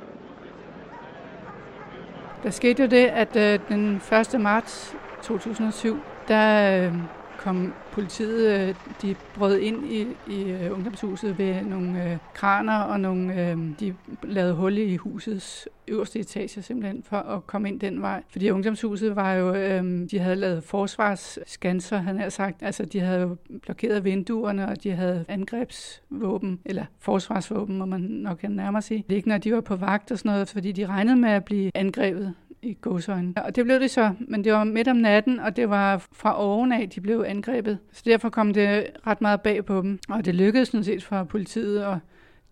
Der 2.42 2.50
skete 2.50 2.82
jo 2.82 2.88
det, 2.88 3.06
at 3.06 3.36
øh, 3.36 3.60
den 3.68 3.96
1. 4.34 4.40
marts 4.40 4.94
2007, 5.22 5.98
der 6.28 6.84
øh, 6.86 6.94
kom 7.46 7.74
politiet, 7.92 8.68
øh, 8.68 8.74
de 9.02 9.16
brød 9.34 9.58
ind 9.58 9.92
i, 9.92 10.06
i 10.30 10.42
øh, 10.50 10.72
ungdomshuset 10.72 11.38
ved 11.38 11.62
nogle 11.62 12.10
øh, 12.10 12.18
kraner, 12.34 12.78
og 12.78 13.00
nogle, 13.00 13.50
øh, 13.50 13.58
de 13.80 13.94
lavede 14.22 14.54
hul 14.54 14.78
i 14.78 14.96
husets 14.96 15.68
øverste 15.88 16.18
etage 16.18 16.62
simpelthen 16.62 17.02
for 17.02 17.16
at 17.16 17.46
komme 17.46 17.68
ind 17.68 17.80
den 17.80 18.02
vej. 18.02 18.22
Fordi 18.28 18.50
ungdomshuset 18.50 19.16
var 19.16 19.34
jo, 19.34 19.54
øh, 19.54 20.10
de 20.10 20.18
havde 20.18 20.36
lavet 20.36 20.64
forsvarsskanser, 20.64 21.98
han 21.98 22.18
har 22.18 22.28
sagt. 22.28 22.62
Altså 22.62 22.84
de 22.84 23.00
havde 23.00 23.20
jo 23.20 23.36
blokeret 23.62 24.04
vinduerne, 24.04 24.68
og 24.68 24.82
de 24.82 24.90
havde 24.90 25.24
angrebsvåben, 25.28 26.60
eller 26.64 26.84
forsvarsvåben, 26.98 27.78
må 27.78 27.84
man 27.84 28.00
nok 28.00 28.42
nærmere 28.42 28.82
sige. 28.82 29.04
Det 29.06 29.12
er 29.12 29.16
ikke, 29.16 29.28
når 29.28 29.38
de 29.38 29.54
var 29.54 29.60
på 29.60 29.76
vagt 29.76 30.10
og 30.10 30.18
sådan 30.18 30.32
noget, 30.32 30.48
fordi 30.48 30.72
de 30.72 30.86
regnede 30.86 31.16
med 31.16 31.30
at 31.30 31.44
blive 31.44 31.70
angrebet 31.74 32.34
i 32.62 32.76
godsøjne. 32.80 33.34
Og 33.36 33.56
det 33.56 33.64
blev 33.64 33.80
det 33.80 33.90
så, 33.90 34.12
men 34.20 34.44
det 34.44 34.52
var 34.52 34.64
midt 34.64 34.88
om 34.88 34.96
natten, 34.96 35.40
og 35.40 35.56
det 35.56 35.70
var 35.70 36.06
fra 36.12 36.42
oven 36.42 36.72
af, 36.72 36.90
de 36.90 37.00
blev 37.00 37.24
angrebet. 37.26 37.78
Så 37.92 38.02
derfor 38.06 38.28
kom 38.28 38.52
det 38.52 38.86
ret 39.06 39.20
meget 39.20 39.40
bag 39.40 39.64
på 39.64 39.82
dem. 39.82 39.98
Og 40.08 40.24
det 40.24 40.34
lykkedes 40.34 40.68
sådan 40.68 40.84
set 40.84 41.04
for 41.04 41.24
politiet, 41.24 41.84
og 41.84 41.98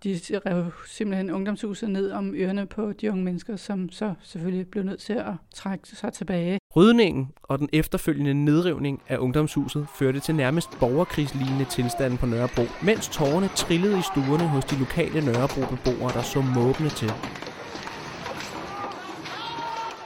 de 0.05 0.21
rev 0.47 0.65
simpelthen 0.87 1.31
ungdomshuset 1.31 1.91
ned 1.91 2.11
om 2.11 2.35
ørerne 2.35 2.67
på 2.67 2.93
de 2.93 3.11
unge 3.11 3.25
mennesker, 3.25 3.57
som 3.57 3.91
så 3.91 4.15
selvfølgelig 4.23 4.69
blev 4.69 4.85
nødt 4.85 5.01
til 5.01 5.13
at 5.13 5.33
trække 5.55 5.89
sig 5.89 6.13
tilbage. 6.13 6.59
Rydningen 6.77 7.29
og 7.43 7.59
den 7.59 7.69
efterfølgende 7.73 8.35
nedrivning 8.35 9.03
af 9.09 9.19
ungdomshuset 9.19 9.87
førte 9.99 10.21
til 10.21 10.35
nærmest 10.35 10.69
borgerkrigslignende 10.81 11.65
tilstanden 11.65 12.19
på 12.19 12.27
Nørrebro, 12.27 12.63
mens 12.83 13.09
tårerne 13.09 13.49
trillede 13.49 13.99
i 13.99 14.03
stuerne 14.03 14.49
hos 14.49 14.65
de 14.65 14.79
lokale 14.79 15.21
Nørrebro-beboere, 15.21 16.13
der 16.13 16.23
så 16.23 16.41
måbne 16.41 16.89
til. 16.89 17.13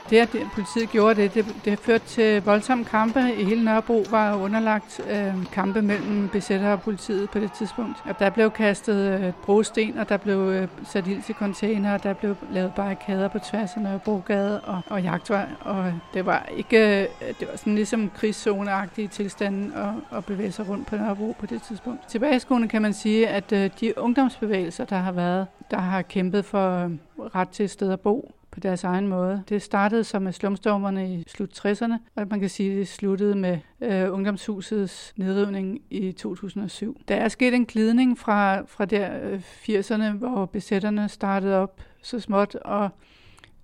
Det, 0.09 0.17
at 0.17 0.29
politiet 0.53 0.89
gjorde 0.89 1.21
det, 1.21 1.33
det, 1.33 1.45
det 1.65 1.79
førte 1.79 2.05
til 2.05 2.43
voldsomme 2.43 2.85
kampe. 2.85 3.19
I 3.39 3.43
hele 3.43 3.63
Nørrebro 3.63 4.05
var 4.09 4.35
underlagt 4.35 5.01
øh, 5.09 5.45
kampe 5.51 5.81
mellem 5.81 6.29
besættere 6.29 6.73
og 6.73 6.81
politiet 6.81 7.29
på 7.29 7.39
det 7.39 7.51
tidspunkt. 7.51 7.97
Og 8.05 8.19
der 8.19 8.29
blev 8.29 8.51
kastet 8.51 9.21
øh, 9.21 9.33
brosten, 9.45 9.97
og 9.97 10.09
der 10.09 10.17
blev 10.17 10.37
øh, 10.37 10.67
sat 10.83 11.07
ild 11.07 11.23
til 11.23 11.35
container, 11.35 11.93
og 11.93 12.03
der 12.03 12.13
blev 12.13 12.35
lavet 12.51 12.73
barrikader 12.75 13.27
på 13.27 13.39
tværs 13.39 13.75
af 13.75 13.81
Nørrebrogade 13.81 14.61
og, 14.61 14.81
og 14.87 15.03
jagtvej. 15.03 15.47
Og 15.59 15.93
det 16.13 16.25
var 16.25 16.45
ikke, 16.57 17.01
øh, 17.01 17.07
det 17.39 17.47
var 17.51 17.57
sådan 17.57 17.75
ligesom 17.75 18.11
krigszoneagtige 18.15 19.07
tilstanden 19.07 19.73
at, 19.75 20.17
at 20.17 20.25
bevæge 20.25 20.51
sig 20.51 20.69
rundt 20.69 20.87
på 20.87 20.95
Nørrebro 20.95 21.35
på 21.39 21.45
det 21.45 21.61
tidspunkt. 21.61 22.07
Tilbageskuende 22.07 22.67
kan 22.67 22.81
man 22.81 22.93
sige, 22.93 23.27
at 23.27 23.51
øh, 23.51 23.69
de 23.79 23.97
ungdomsbevægelser, 23.97 24.85
der 24.85 24.97
har 24.97 25.11
været, 25.11 25.47
der 25.71 25.77
har 25.77 26.01
kæmpet 26.01 26.45
for 26.45 26.83
øh, 26.83 26.91
ret 27.35 27.49
til 27.49 27.65
et 27.65 27.71
sted 27.71 27.91
at 27.91 27.99
bo, 27.99 28.31
på 28.51 28.59
deres 28.59 28.83
egen 28.83 29.07
måde. 29.07 29.43
Det 29.49 29.61
startede 29.61 30.03
som 30.03 30.21
med 30.21 30.31
slumstormerne 30.31 31.13
i 31.13 31.23
slut 31.27 31.65
60'erne, 31.65 31.93
og 32.15 32.27
man 32.29 32.39
kan 32.39 32.49
sige, 32.49 32.71
at 32.71 32.77
det 32.77 32.87
sluttede 32.87 33.35
med 33.35 33.57
øh, 33.81 34.13
ungdomshusets 34.13 35.13
nedrivning 35.17 35.81
i 35.89 36.11
2007. 36.11 37.01
Der 37.07 37.15
er 37.15 37.27
sket 37.27 37.53
en 37.53 37.65
glidning 37.65 38.17
fra, 38.17 38.61
fra 38.61 38.85
der 38.85 39.29
øh, 39.29 39.39
80'erne, 39.39 40.11
hvor 40.11 40.45
besætterne 40.45 41.09
startede 41.09 41.55
op 41.55 41.81
så 42.01 42.19
småt, 42.19 42.55
og 42.55 42.89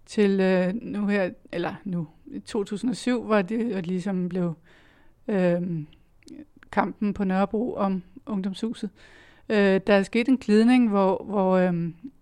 til 0.06 0.40
øh, 0.40 0.74
nu 0.82 1.08
her, 1.08 1.30
eller 1.52 1.76
nu, 1.84 2.08
2007, 2.46 3.24
hvor 3.24 3.42
det 3.42 3.88
ligesom 3.88 4.30
blev 4.30 4.54
øh, 5.28 5.62
kampen 6.72 7.14
på 7.14 7.24
Nørrebro 7.24 7.74
om 7.74 8.04
ungdomshuset. 8.26 8.90
Øh, 9.50 9.82
der 9.88 9.94
er 9.94 10.04
sket 10.04 10.28
en 10.28 10.38
glidning, 10.38 10.90
hvor, 10.90 11.24
hvor 11.26 11.58
øh, 11.58 11.74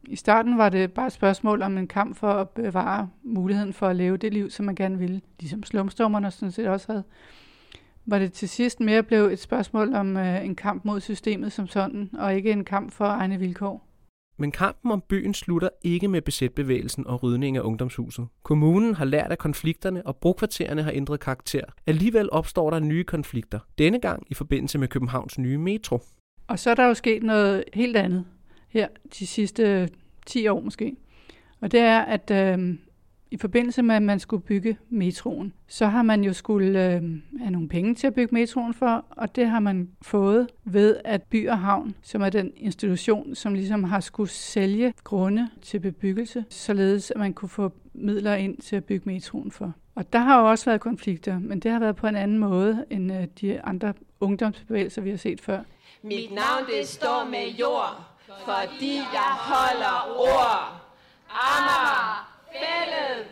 i 0.03 0.15
starten 0.15 0.57
var 0.57 0.69
det 0.69 0.91
bare 0.91 1.07
et 1.07 1.13
spørgsmål 1.13 1.61
om 1.61 1.77
en 1.77 1.87
kamp 1.87 2.17
for 2.17 2.31
at 2.31 2.49
bevare 2.49 3.09
muligheden 3.23 3.73
for 3.73 3.87
at 3.87 3.95
leve 3.95 4.17
det 4.17 4.33
liv, 4.33 4.49
som 4.49 4.65
man 4.65 4.75
gerne 4.75 4.97
ville, 4.97 5.21
ligesom 5.39 5.63
slumstormerne 5.63 6.31
sådan 6.31 6.51
set 6.51 6.67
også 6.67 6.91
havde. 6.91 7.03
Var 8.05 8.19
det 8.19 8.33
til 8.33 8.49
sidst 8.49 8.79
mere 8.79 9.03
blev 9.03 9.25
et 9.25 9.39
spørgsmål 9.39 9.93
om 9.93 10.17
øh, 10.17 10.45
en 10.45 10.55
kamp 10.55 10.85
mod 10.85 11.01
systemet 11.01 11.51
som 11.51 11.67
sådan, 11.67 12.09
og 12.13 12.35
ikke 12.35 12.51
en 12.51 12.65
kamp 12.65 12.91
for 12.91 13.05
egne 13.05 13.39
vilkår. 13.39 13.87
Men 14.37 14.51
kampen 14.51 14.91
om 14.91 15.03
byen 15.09 15.33
slutter 15.33 15.69
ikke 15.81 16.07
med 16.07 16.21
besætbevægelsen 16.21 17.07
og 17.07 17.23
rydning 17.23 17.57
af 17.57 17.61
ungdomshuset. 17.61 18.27
Kommunen 18.43 18.93
har 18.93 19.05
lært 19.05 19.31
af 19.31 19.37
konflikterne, 19.37 20.07
og 20.07 20.15
brokvartererne 20.15 20.83
har 20.83 20.91
ændret 20.91 21.19
karakter. 21.19 21.63
Alligevel 21.87 22.29
opstår 22.31 22.69
der 22.69 22.79
nye 22.79 23.03
konflikter. 23.03 23.59
Denne 23.77 23.99
gang 23.99 24.23
i 24.29 24.33
forbindelse 24.33 24.77
med 24.77 24.87
Københavns 24.87 25.39
nye 25.39 25.57
metro. 25.57 25.99
Og 26.53 26.59
så 26.59 26.69
er 26.69 26.75
der 26.75 26.85
jo 26.85 26.93
sket 26.93 27.23
noget 27.23 27.63
helt 27.73 27.97
andet 27.97 28.25
her 28.69 28.87
de 29.19 29.27
sidste 29.27 29.89
10 30.25 30.47
år 30.47 30.59
måske. 30.59 30.95
Og 31.61 31.71
det 31.71 31.79
er, 31.79 31.99
at 31.99 32.31
øh, 32.31 32.75
i 33.31 33.37
forbindelse 33.37 33.81
med, 33.81 33.95
at 33.95 34.01
man 34.01 34.19
skulle 34.19 34.43
bygge 34.43 34.77
metroen, 34.89 35.53
så 35.67 35.85
har 35.85 36.01
man 36.01 36.23
jo 36.23 36.33
skulle 36.33 36.85
øh, 36.85 37.01
have 37.39 37.51
nogle 37.51 37.69
penge 37.69 37.95
til 37.95 38.07
at 38.07 38.13
bygge 38.13 38.35
metroen 38.35 38.73
for, 38.73 39.05
og 39.09 39.35
det 39.35 39.47
har 39.47 39.59
man 39.59 39.89
fået 40.01 40.47
ved, 40.65 40.97
at 41.05 41.23
By 41.23 41.49
og 41.49 41.59
Havn, 41.59 41.95
som 42.01 42.21
er 42.21 42.29
den 42.29 42.51
institution, 42.55 43.35
som 43.35 43.53
ligesom 43.53 43.83
har 43.83 43.99
skulle 43.99 44.29
sælge 44.29 44.93
grunde 45.03 45.49
til 45.61 45.79
bebyggelse, 45.79 46.45
således 46.49 47.11
at 47.11 47.17
man 47.17 47.33
kunne 47.33 47.49
få 47.49 47.71
midler 47.93 48.35
ind 48.35 48.57
til 48.57 48.75
at 48.75 48.83
bygge 48.85 49.09
metroen 49.09 49.51
for. 49.51 49.73
Og 49.95 50.13
der 50.13 50.19
har 50.19 50.39
jo 50.39 50.49
også 50.49 50.65
været 50.65 50.81
konflikter, 50.81 51.39
men 51.39 51.59
det 51.59 51.71
har 51.71 51.79
været 51.79 51.95
på 51.95 52.07
en 52.07 52.15
anden 52.15 52.37
måde 52.37 52.85
end 52.89 53.13
øh, 53.13 53.27
de 53.41 53.61
andre 53.61 53.93
ungdomsbevægelser, 54.19 55.01
vi 55.01 55.09
har 55.09 55.17
set 55.17 55.41
før. 55.41 55.63
Mit 56.05 56.31
navn 56.31 56.65
det 56.67 56.87
står 56.87 57.25
med 57.25 57.47
jord, 57.59 58.05
fordi 58.45 58.95
jeg 58.95 59.31
holder 59.37 60.19
ord. 60.19 60.81
Amager, 61.29 62.29
fældet, 62.51 63.27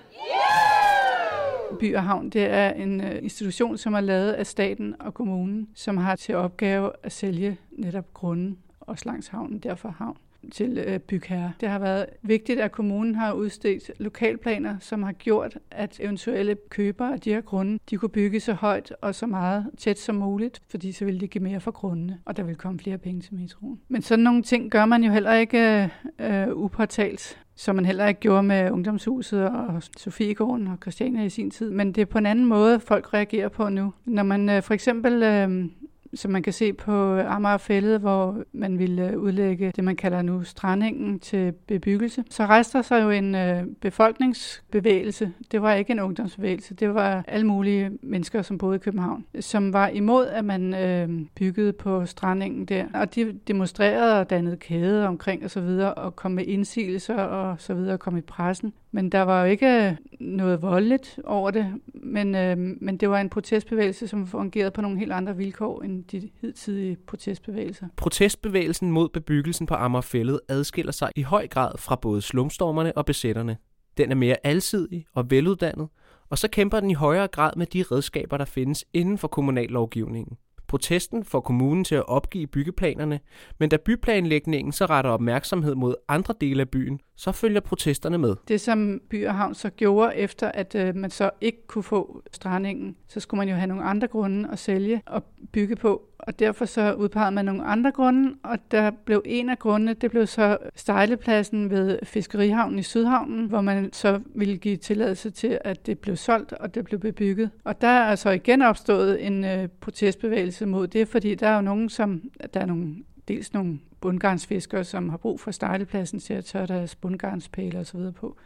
By 1.79 1.95
og 1.95 2.03
Havn, 2.03 2.29
det 2.29 2.43
er 2.43 2.69
en 2.69 3.01
øh, 3.01 3.23
institution, 3.23 3.77
som 3.77 3.93
er 3.93 4.01
lavet 4.01 4.31
af 4.31 4.47
staten 4.47 4.95
og 4.99 5.13
kommunen, 5.13 5.69
som 5.75 5.97
har 5.97 6.15
til 6.15 6.35
opgave 6.35 6.91
at 7.03 7.11
sælge 7.11 7.57
netop 7.71 8.13
grunden 8.13 8.57
og 8.79 8.99
Slangshavnen, 8.99 9.59
derfor 9.59 9.89
havn 9.89 10.17
til 10.51 10.77
øh, 10.77 10.99
bygherre. 10.99 11.53
Det 11.61 11.69
har 11.69 11.79
været 11.79 12.05
vigtigt, 12.21 12.59
at 12.59 12.71
kommunen 12.71 13.15
har 13.15 13.33
udstedt 13.33 13.91
lokalplaner, 13.99 14.75
som 14.79 15.03
har 15.03 15.11
gjort, 15.11 15.57
at 15.71 15.99
eventuelle 15.99 16.57
købere 16.69 17.13
af 17.13 17.19
de 17.19 17.33
her 17.33 17.41
grunde, 17.41 17.79
de 17.89 17.97
kunne 17.97 18.09
bygge 18.09 18.39
så 18.39 18.53
højt 18.53 18.93
og 19.01 19.15
så 19.15 19.27
meget 19.27 19.65
tæt 19.77 19.99
som 19.99 20.15
muligt, 20.15 20.61
fordi 20.69 20.91
så 20.91 21.05
ville 21.05 21.19
de 21.19 21.27
give 21.27 21.43
mere 21.43 21.59
for 21.59 21.71
grundene, 21.71 22.19
og 22.25 22.37
der 22.37 22.43
vil 22.43 22.55
komme 22.55 22.79
flere 22.79 22.97
penge 22.97 23.21
til 23.21 23.33
metroen. 23.33 23.79
Men 23.87 24.01
sådan 24.01 24.23
nogle 24.23 24.43
ting 24.43 24.71
gør 24.71 24.85
man 24.85 25.03
jo 25.03 25.11
heller 25.11 25.33
ikke 25.33 25.89
øh, 26.19 26.47
øh 26.47 26.55
upåtalt 26.55 27.37
som 27.55 27.75
man 27.75 27.85
heller 27.85 28.07
ikke 28.07 28.19
gjorde 28.19 28.43
med 28.43 28.71
Ungdomshuset 28.71 29.49
og 29.49 29.83
Sofiegården 29.97 30.67
og 30.67 30.77
Christiania 30.81 31.23
i 31.23 31.29
sin 31.29 31.51
tid. 31.51 31.71
Men 31.71 31.91
det 31.91 32.01
er 32.01 32.05
på 32.05 32.17
en 32.17 32.25
anden 32.25 32.45
måde, 32.45 32.79
folk 32.79 33.13
reagerer 33.13 33.49
på 33.49 33.69
nu. 33.69 33.93
Når 34.05 34.23
man 34.23 34.49
øh, 34.49 34.63
for 34.63 34.73
eksempel 34.73 35.23
øh, 35.23 35.65
som 36.13 36.31
man 36.31 36.43
kan 36.43 36.53
se 36.53 36.73
på 36.73 37.19
Amagerfældet, 37.19 37.99
hvor 37.99 38.43
man 38.51 38.79
ville 38.79 39.09
øh, 39.09 39.17
udlægge 39.17 39.71
det, 39.75 39.83
man 39.83 39.95
kalder 39.95 40.21
nu 40.21 40.43
strandingen 40.43 41.19
til 41.19 41.51
bebyggelse. 41.51 42.23
Så 42.29 42.45
rejste 42.45 42.77
der 42.77 42.81
sig 42.81 43.03
jo 43.03 43.09
en 43.09 43.35
øh, 43.35 43.63
befolkningsbevægelse. 43.81 45.33
Det 45.51 45.61
var 45.61 45.73
ikke 45.73 45.91
en 45.91 45.99
ungdomsbevægelse, 45.99 46.73
det 46.73 46.93
var 46.93 47.23
alle 47.27 47.47
mulige 47.47 47.91
mennesker, 48.01 48.41
som 48.41 48.57
boede 48.57 48.75
i 48.75 48.79
København, 48.79 49.25
som 49.39 49.73
var 49.73 49.87
imod, 49.87 50.27
at 50.27 50.45
man 50.45 50.73
øh, 50.73 51.25
byggede 51.35 51.73
på 51.73 52.05
strandingen 52.05 52.65
der. 52.65 52.85
Og 52.93 53.15
de 53.15 53.39
demonstrerede 53.47 54.19
og 54.19 54.29
dannede 54.29 54.57
kæde 54.57 55.07
omkring 55.07 55.45
osv., 55.45 55.59
og, 55.59 55.97
og 55.97 56.15
kom 56.15 56.31
med 56.31 56.45
indsigelser 56.45 57.15
og 57.15 57.55
så 57.59 57.73
videre, 57.73 57.93
og 57.93 57.99
kom 57.99 58.17
i 58.17 58.21
pressen. 58.21 58.73
Men 58.91 59.09
der 59.09 59.21
var 59.21 59.43
jo 59.43 59.51
ikke 59.51 59.87
øh, 59.87 59.95
noget 60.19 60.61
voldeligt 60.61 61.19
over 61.23 61.51
det, 61.51 61.73
men, 61.93 62.35
øh, 62.35 62.57
men 62.57 62.97
det 62.97 63.09
var 63.09 63.21
en 63.21 63.29
protestbevægelse, 63.29 64.07
som 64.07 64.27
fungerede 64.27 64.71
på 64.71 64.81
nogle 64.81 64.99
helt 64.99 65.11
andre 65.11 65.37
vilkår 65.37 65.81
end 65.81 66.03
de 66.03 66.29
hidtidige 66.41 66.97
protestbevægelser. 67.07 67.87
Protestbevægelsen 67.97 68.91
mod 68.91 69.09
bebyggelsen 69.09 69.67
på 69.67 69.73
Amagerfællet 69.73 70.39
adskiller 70.49 70.91
sig 70.91 71.11
i 71.15 71.21
høj 71.21 71.47
grad 71.47 71.77
fra 71.77 71.95
både 71.95 72.21
slumstormerne 72.21 72.97
og 72.97 73.05
besætterne. 73.05 73.57
Den 73.97 74.11
er 74.11 74.15
mere 74.15 74.35
alsidig 74.43 75.05
og 75.13 75.31
veluddannet, 75.31 75.87
og 76.29 76.37
så 76.37 76.47
kæmper 76.47 76.79
den 76.79 76.89
i 76.89 76.93
højere 76.93 77.27
grad 77.27 77.51
med 77.57 77.65
de 77.65 77.83
redskaber, 77.83 78.37
der 78.37 78.45
findes 78.45 78.85
inden 78.93 79.17
for 79.17 79.27
kommunallovgivningen. 79.27 80.37
Protesten 80.67 81.23
får 81.23 81.39
kommunen 81.39 81.83
til 81.83 81.95
at 81.95 82.07
opgive 82.07 82.47
byggeplanerne, 82.47 83.19
men 83.59 83.69
da 83.69 83.77
byplanlægningen 83.85 84.71
så 84.71 84.85
retter 84.85 85.11
opmærksomhed 85.11 85.75
mod 85.75 85.95
andre 86.07 86.33
dele 86.41 86.61
af 86.61 86.69
byen, 86.69 86.99
så 87.21 87.31
følger 87.31 87.59
protesterne 87.59 88.17
med. 88.17 88.35
Det 88.47 88.61
som 88.61 89.01
By 89.09 89.25
og 89.25 89.35
Havn 89.35 89.55
så 89.55 89.69
gjorde 89.69 90.15
efter, 90.15 90.51
at 90.51 90.75
øh, 90.75 90.95
man 90.95 91.09
så 91.09 91.29
ikke 91.41 91.67
kunne 91.67 91.83
få 91.83 92.23
strandingen, 92.31 92.95
så 93.07 93.19
skulle 93.19 93.37
man 93.37 93.49
jo 93.49 93.55
have 93.55 93.67
nogle 93.67 93.83
andre 93.83 94.07
grunde 94.07 94.49
at 94.51 94.59
sælge 94.59 95.01
og 95.05 95.23
bygge 95.51 95.75
på 95.75 96.11
og 96.23 96.39
derfor 96.39 96.65
så 96.65 96.93
udpegede 96.93 97.31
man 97.31 97.45
nogle 97.45 97.63
andre 97.63 97.91
grunde, 97.91 98.35
og 98.43 98.57
der 98.71 98.91
blev 99.05 99.21
en 99.25 99.49
af 99.49 99.59
grundene, 99.59 99.93
det 99.93 100.11
blev 100.11 100.27
så 100.27 100.57
stejlepladsen 100.75 101.69
ved 101.69 101.99
Fiskerihavnen 102.03 102.79
i 102.79 102.83
Sydhavnen, 102.83 103.45
hvor 103.45 103.61
man 103.61 103.93
så 103.93 104.19
ville 104.35 104.57
give 104.57 104.77
tilladelse 104.77 105.29
til, 105.29 105.59
at 105.63 105.85
det 105.85 105.99
blev 105.99 106.15
solgt, 106.15 106.53
og 106.53 106.75
det 106.75 106.85
blev 106.85 106.99
bebygget. 106.99 107.49
Og 107.63 107.81
der 107.81 107.87
er 107.87 108.15
så 108.15 108.29
igen 108.29 108.61
opstået 108.61 109.25
en 109.27 109.45
øh, 109.45 109.67
protestbevægelse 109.81 110.65
mod 110.65 110.87
det, 110.87 111.07
fordi 111.07 111.35
der 111.35 111.47
er 111.47 111.55
jo 111.55 111.61
nogen, 111.61 111.89
som, 111.89 112.21
der 112.53 112.59
er 112.59 112.65
nogle, 112.65 112.95
dels 113.27 113.53
nogle 113.53 113.79
bundgarnsfiskere, 114.01 114.83
som 114.83 115.09
har 115.09 115.17
brug 115.17 115.39
for 115.39 115.51
stejlepladsen 115.51 116.19
til 116.19 116.33
at 116.33 116.45
tørre 116.45 116.67
deres 116.67 116.95
bundgarnspæle 116.95 117.79
og 117.79 117.85
så 117.85 117.97
videre 117.97 118.11
på. 118.11 118.37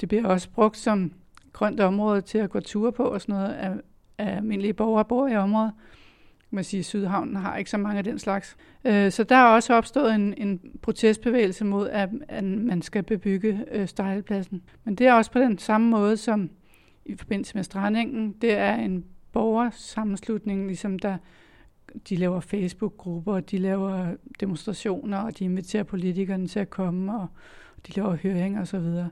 Det 0.00 0.08
bliver 0.08 0.26
også 0.26 0.50
brugt 0.50 0.76
som 0.76 1.12
grønt 1.52 1.80
område 1.80 2.20
til 2.20 2.38
at 2.38 2.50
gå 2.50 2.60
ture 2.60 2.92
på 2.92 3.04
og 3.04 3.20
sådan 3.20 3.34
noget 3.34 3.52
af, 3.52 3.72
af 4.18 4.36
almindelige 4.36 4.72
borgere 4.72 5.04
bor 5.04 5.28
i 5.28 5.36
området 5.36 5.72
man 6.50 6.64
sige, 6.64 6.82
Sydhavnen 6.82 7.36
har 7.36 7.56
ikke 7.56 7.70
så 7.70 7.78
mange 7.78 7.98
af 7.98 8.04
den 8.04 8.18
slags. 8.18 8.56
Øh, 8.84 9.12
så 9.12 9.24
der 9.24 9.36
er 9.36 9.44
også 9.44 9.74
opstået 9.74 10.14
en, 10.14 10.34
en 10.36 10.60
protestbevægelse 10.82 11.64
mod, 11.64 11.88
at, 11.88 12.08
at 12.28 12.44
man 12.44 12.82
skal 12.82 13.02
bebygge 13.02 13.64
øh, 13.72 13.88
stejlepladsen. 13.88 14.62
Men 14.84 14.94
det 14.94 15.06
er 15.06 15.12
også 15.12 15.30
på 15.30 15.38
den 15.38 15.58
samme 15.58 15.90
måde 15.90 16.16
som 16.16 16.50
i 17.04 17.16
forbindelse 17.16 17.54
med 17.54 17.64
Strandingen. 17.64 18.32
Det 18.40 18.52
er 18.52 18.74
en 18.74 19.04
borgersammenslutning, 19.32 20.66
ligesom 20.66 20.98
der 20.98 21.16
de 22.08 22.16
laver 22.16 22.40
Facebook-grupper, 22.40 23.40
de 23.40 23.58
laver 23.58 24.14
demonstrationer, 24.40 25.18
og 25.18 25.38
de 25.38 25.44
inviterer 25.44 25.82
politikerne 25.82 26.46
til 26.46 26.60
at 26.60 26.70
komme, 26.70 27.20
og 27.20 27.26
de 27.86 27.92
laver 27.92 28.16
høringer 28.22 28.60
osv. 28.60 28.66
Så, 28.66 28.78
videre. 28.78 29.10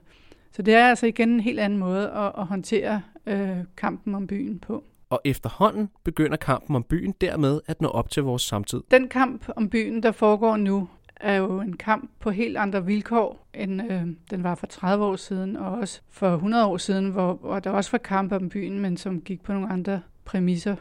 så 0.51 0.61
det 0.61 0.73
er 0.73 0.87
altså 0.87 1.05
igen 1.05 1.29
en 1.29 1.39
helt 1.39 1.59
anden 1.59 1.79
måde 1.79 2.11
at, 2.11 2.31
at 2.37 2.45
håndtere 2.45 3.01
øh, 3.25 3.57
kampen 3.77 4.15
om 4.15 4.27
byen 4.27 4.59
på 4.59 4.83
og 5.09 5.21
efterhånden 5.25 5.89
begynder 6.03 6.37
kampen 6.37 6.75
om 6.75 6.83
byen 6.83 7.13
dermed 7.21 7.61
at 7.67 7.81
nå 7.81 7.87
op 7.87 8.09
til 8.09 8.23
vores 8.23 8.41
samtid. 8.41 8.81
Den 8.91 9.07
kamp 9.07 9.49
om 9.55 9.69
byen, 9.69 10.03
der 10.03 10.11
foregår 10.11 10.57
nu, 10.57 10.87
er 11.15 11.35
jo 11.35 11.61
en 11.61 11.77
kamp 11.77 12.11
på 12.19 12.29
helt 12.29 12.57
andre 12.57 12.85
vilkår, 12.85 13.47
end 13.53 13.91
øh, 13.91 14.01
den 14.31 14.43
var 14.43 14.55
for 14.55 14.67
30 14.67 15.05
år 15.05 15.15
siden, 15.15 15.55
og 15.57 15.71
også 15.71 16.01
for 16.09 16.33
100 16.33 16.65
år 16.65 16.77
siden, 16.77 17.09
hvor, 17.09 17.33
hvor 17.33 17.59
der 17.59 17.69
også 17.69 17.91
var 17.91 17.97
kamp 17.97 18.31
om 18.31 18.49
byen, 18.49 18.79
men 18.79 18.97
som 18.97 19.21
gik 19.21 19.43
på 19.43 19.53
nogle 19.53 19.69
andre 19.69 20.01
præmisser. 20.25 20.75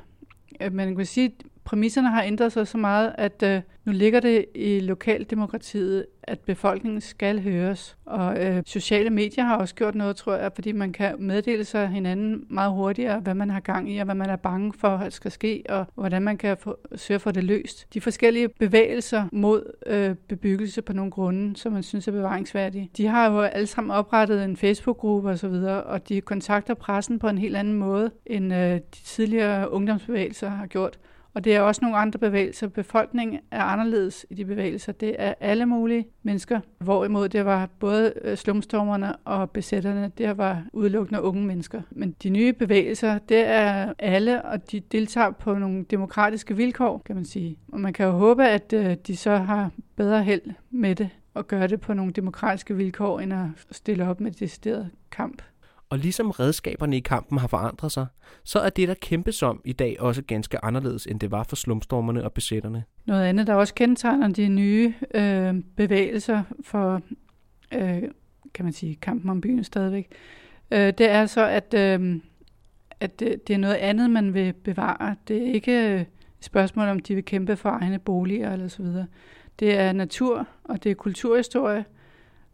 Øh, 0.60 0.72
man 0.72 0.96
kan 0.96 1.06
sige, 1.06 1.26
at 1.26 1.32
præmisserne 1.68 2.10
har 2.10 2.22
ændret 2.22 2.52
sig 2.52 2.68
så 2.68 2.78
meget, 2.78 3.14
at 3.18 3.42
øh, 3.42 3.60
nu 3.84 3.92
ligger 3.92 4.20
det 4.20 4.44
i 4.54 4.80
lokaldemokratiet, 4.80 6.06
at 6.22 6.40
befolkningen 6.40 7.00
skal 7.00 7.42
høres. 7.42 7.96
Og 8.06 8.44
øh, 8.44 8.62
sociale 8.66 9.10
medier 9.10 9.44
har 9.44 9.56
også 9.56 9.74
gjort 9.74 9.94
noget, 9.94 10.16
tror 10.16 10.34
jeg, 10.34 10.50
fordi 10.54 10.72
man 10.72 10.92
kan 10.92 11.14
meddele 11.18 11.64
sig 11.64 11.88
hinanden 11.88 12.44
meget 12.50 12.72
hurtigere, 12.72 13.20
hvad 13.20 13.34
man 13.34 13.50
har 13.50 13.60
gang 13.60 13.92
i, 13.92 13.98
og 13.98 14.04
hvad 14.04 14.14
man 14.14 14.30
er 14.30 14.36
bange 14.36 14.72
for, 14.78 14.88
at 14.88 15.12
skal 15.12 15.30
ske, 15.30 15.64
og 15.68 15.86
hvordan 15.94 16.22
man 16.22 16.38
kan 16.38 16.56
få, 16.56 16.78
sørge 16.94 17.18
for 17.18 17.30
det 17.30 17.44
løst. 17.44 17.94
De 17.94 18.00
forskellige 18.00 18.48
bevægelser 18.48 19.24
mod 19.32 19.72
øh, 19.86 20.14
bebyggelse 20.28 20.82
på 20.82 20.92
nogle 20.92 21.10
grunde, 21.10 21.56
som 21.56 21.72
man 21.72 21.82
synes 21.82 22.08
er 22.08 22.12
bevaringsværdige, 22.12 22.90
de 22.96 23.06
har 23.06 23.30
jo 23.30 23.40
alle 23.40 23.66
sammen 23.66 23.90
oprettet 23.90 24.44
en 24.44 24.56
Facebook-gruppe 24.56 25.30
osv., 25.30 25.46
og, 25.46 25.82
og 25.82 26.08
de 26.08 26.20
kontakter 26.20 26.74
pressen 26.74 27.18
på 27.18 27.28
en 27.28 27.38
helt 27.38 27.56
anden 27.56 27.74
måde, 27.74 28.10
end 28.26 28.54
øh, 28.54 28.74
de 28.74 28.80
tidligere 28.90 29.72
ungdomsbevægelser 29.72 30.48
har 30.48 30.66
gjort. 30.66 30.98
Og 31.34 31.44
det 31.44 31.54
er 31.54 31.60
også 31.60 31.80
nogle 31.82 31.96
andre 31.96 32.18
bevægelser. 32.18 32.68
Befolkningen 32.68 33.40
er 33.50 33.62
anderledes 33.62 34.26
i 34.30 34.34
de 34.34 34.44
bevægelser. 34.44 34.92
Det 34.92 35.16
er 35.18 35.34
alle 35.40 35.66
mulige 35.66 36.06
mennesker. 36.22 36.60
Hvorimod 36.78 37.28
det 37.28 37.44
var 37.44 37.68
både 37.78 38.12
øh, 38.22 38.36
slumstormerne 38.36 39.16
og 39.16 39.50
besætterne, 39.50 40.12
det 40.18 40.38
var 40.38 40.62
udelukkende 40.72 41.22
unge 41.22 41.46
mennesker. 41.46 41.82
Men 41.90 42.14
de 42.22 42.30
nye 42.30 42.52
bevægelser, 42.52 43.18
det 43.18 43.46
er 43.46 43.92
alle, 43.98 44.42
og 44.42 44.70
de 44.70 44.80
deltager 44.80 45.30
på 45.30 45.54
nogle 45.54 45.84
demokratiske 45.90 46.56
vilkår, 46.56 47.02
kan 47.06 47.16
man 47.16 47.24
sige. 47.24 47.58
Og 47.72 47.80
man 47.80 47.92
kan 47.92 48.06
jo 48.06 48.12
håbe, 48.12 48.44
at 48.44 48.72
øh, 48.72 48.96
de 49.06 49.16
så 49.16 49.36
har 49.36 49.70
bedre 49.96 50.22
held 50.24 50.42
med 50.70 50.94
det 50.94 51.10
og 51.34 51.48
gøre 51.48 51.66
det 51.66 51.80
på 51.80 51.94
nogle 51.94 52.12
demokratiske 52.12 52.76
vilkår, 52.76 53.20
end 53.20 53.32
at 53.32 53.46
stille 53.70 54.08
op 54.08 54.20
med 54.20 54.30
decideret 54.30 54.90
kamp. 55.10 55.42
Og 55.90 55.98
ligesom 55.98 56.30
redskaberne 56.30 56.96
i 56.96 57.00
kampen 57.00 57.38
har 57.38 57.48
forandret 57.48 57.92
sig, 57.92 58.06
så 58.44 58.58
er 58.58 58.70
det, 58.70 58.88
der 58.88 58.94
kæmpes 58.94 59.42
om 59.42 59.60
i 59.64 59.72
dag, 59.72 60.00
også 60.00 60.22
ganske 60.22 60.64
anderledes, 60.64 61.06
end 61.06 61.20
det 61.20 61.30
var 61.30 61.42
for 61.42 61.56
slumstormerne 61.56 62.24
og 62.24 62.32
besætterne. 62.32 62.84
Noget 63.06 63.24
andet, 63.24 63.46
der 63.46 63.54
også 63.54 63.74
kendetegner 63.74 64.28
de 64.28 64.48
nye 64.48 64.94
øh, 65.14 65.54
bevægelser 65.76 66.42
for, 66.64 67.02
øh, 67.74 68.02
kan 68.54 68.64
man 68.64 68.72
sige, 68.72 68.94
kampen 68.94 69.30
om 69.30 69.40
byen 69.40 69.64
stadigvæk, 69.64 70.12
øh, 70.70 70.92
det 70.98 71.10
er 71.10 71.26
så, 71.26 71.46
at, 71.46 71.74
øh, 71.74 72.20
at 73.00 73.20
det, 73.20 73.48
det 73.48 73.54
er 73.54 73.58
noget 73.58 73.74
andet, 73.74 74.10
man 74.10 74.34
vil 74.34 74.52
bevare. 74.52 75.16
Det 75.28 75.36
er 75.36 75.52
ikke 75.52 75.94
øh, 75.94 76.00
et 76.00 76.06
spørgsmål, 76.40 76.88
om 76.88 76.98
de 76.98 77.14
vil 77.14 77.24
kæmpe 77.24 77.56
for 77.56 77.70
egne 77.70 77.98
boliger 77.98 78.52
eller 78.52 78.68
så 78.68 78.82
videre. 78.82 79.06
Det 79.58 79.78
er 79.78 79.92
natur, 79.92 80.46
og 80.64 80.84
det 80.84 80.90
er 80.90 80.94
kulturhistorie, 80.94 81.84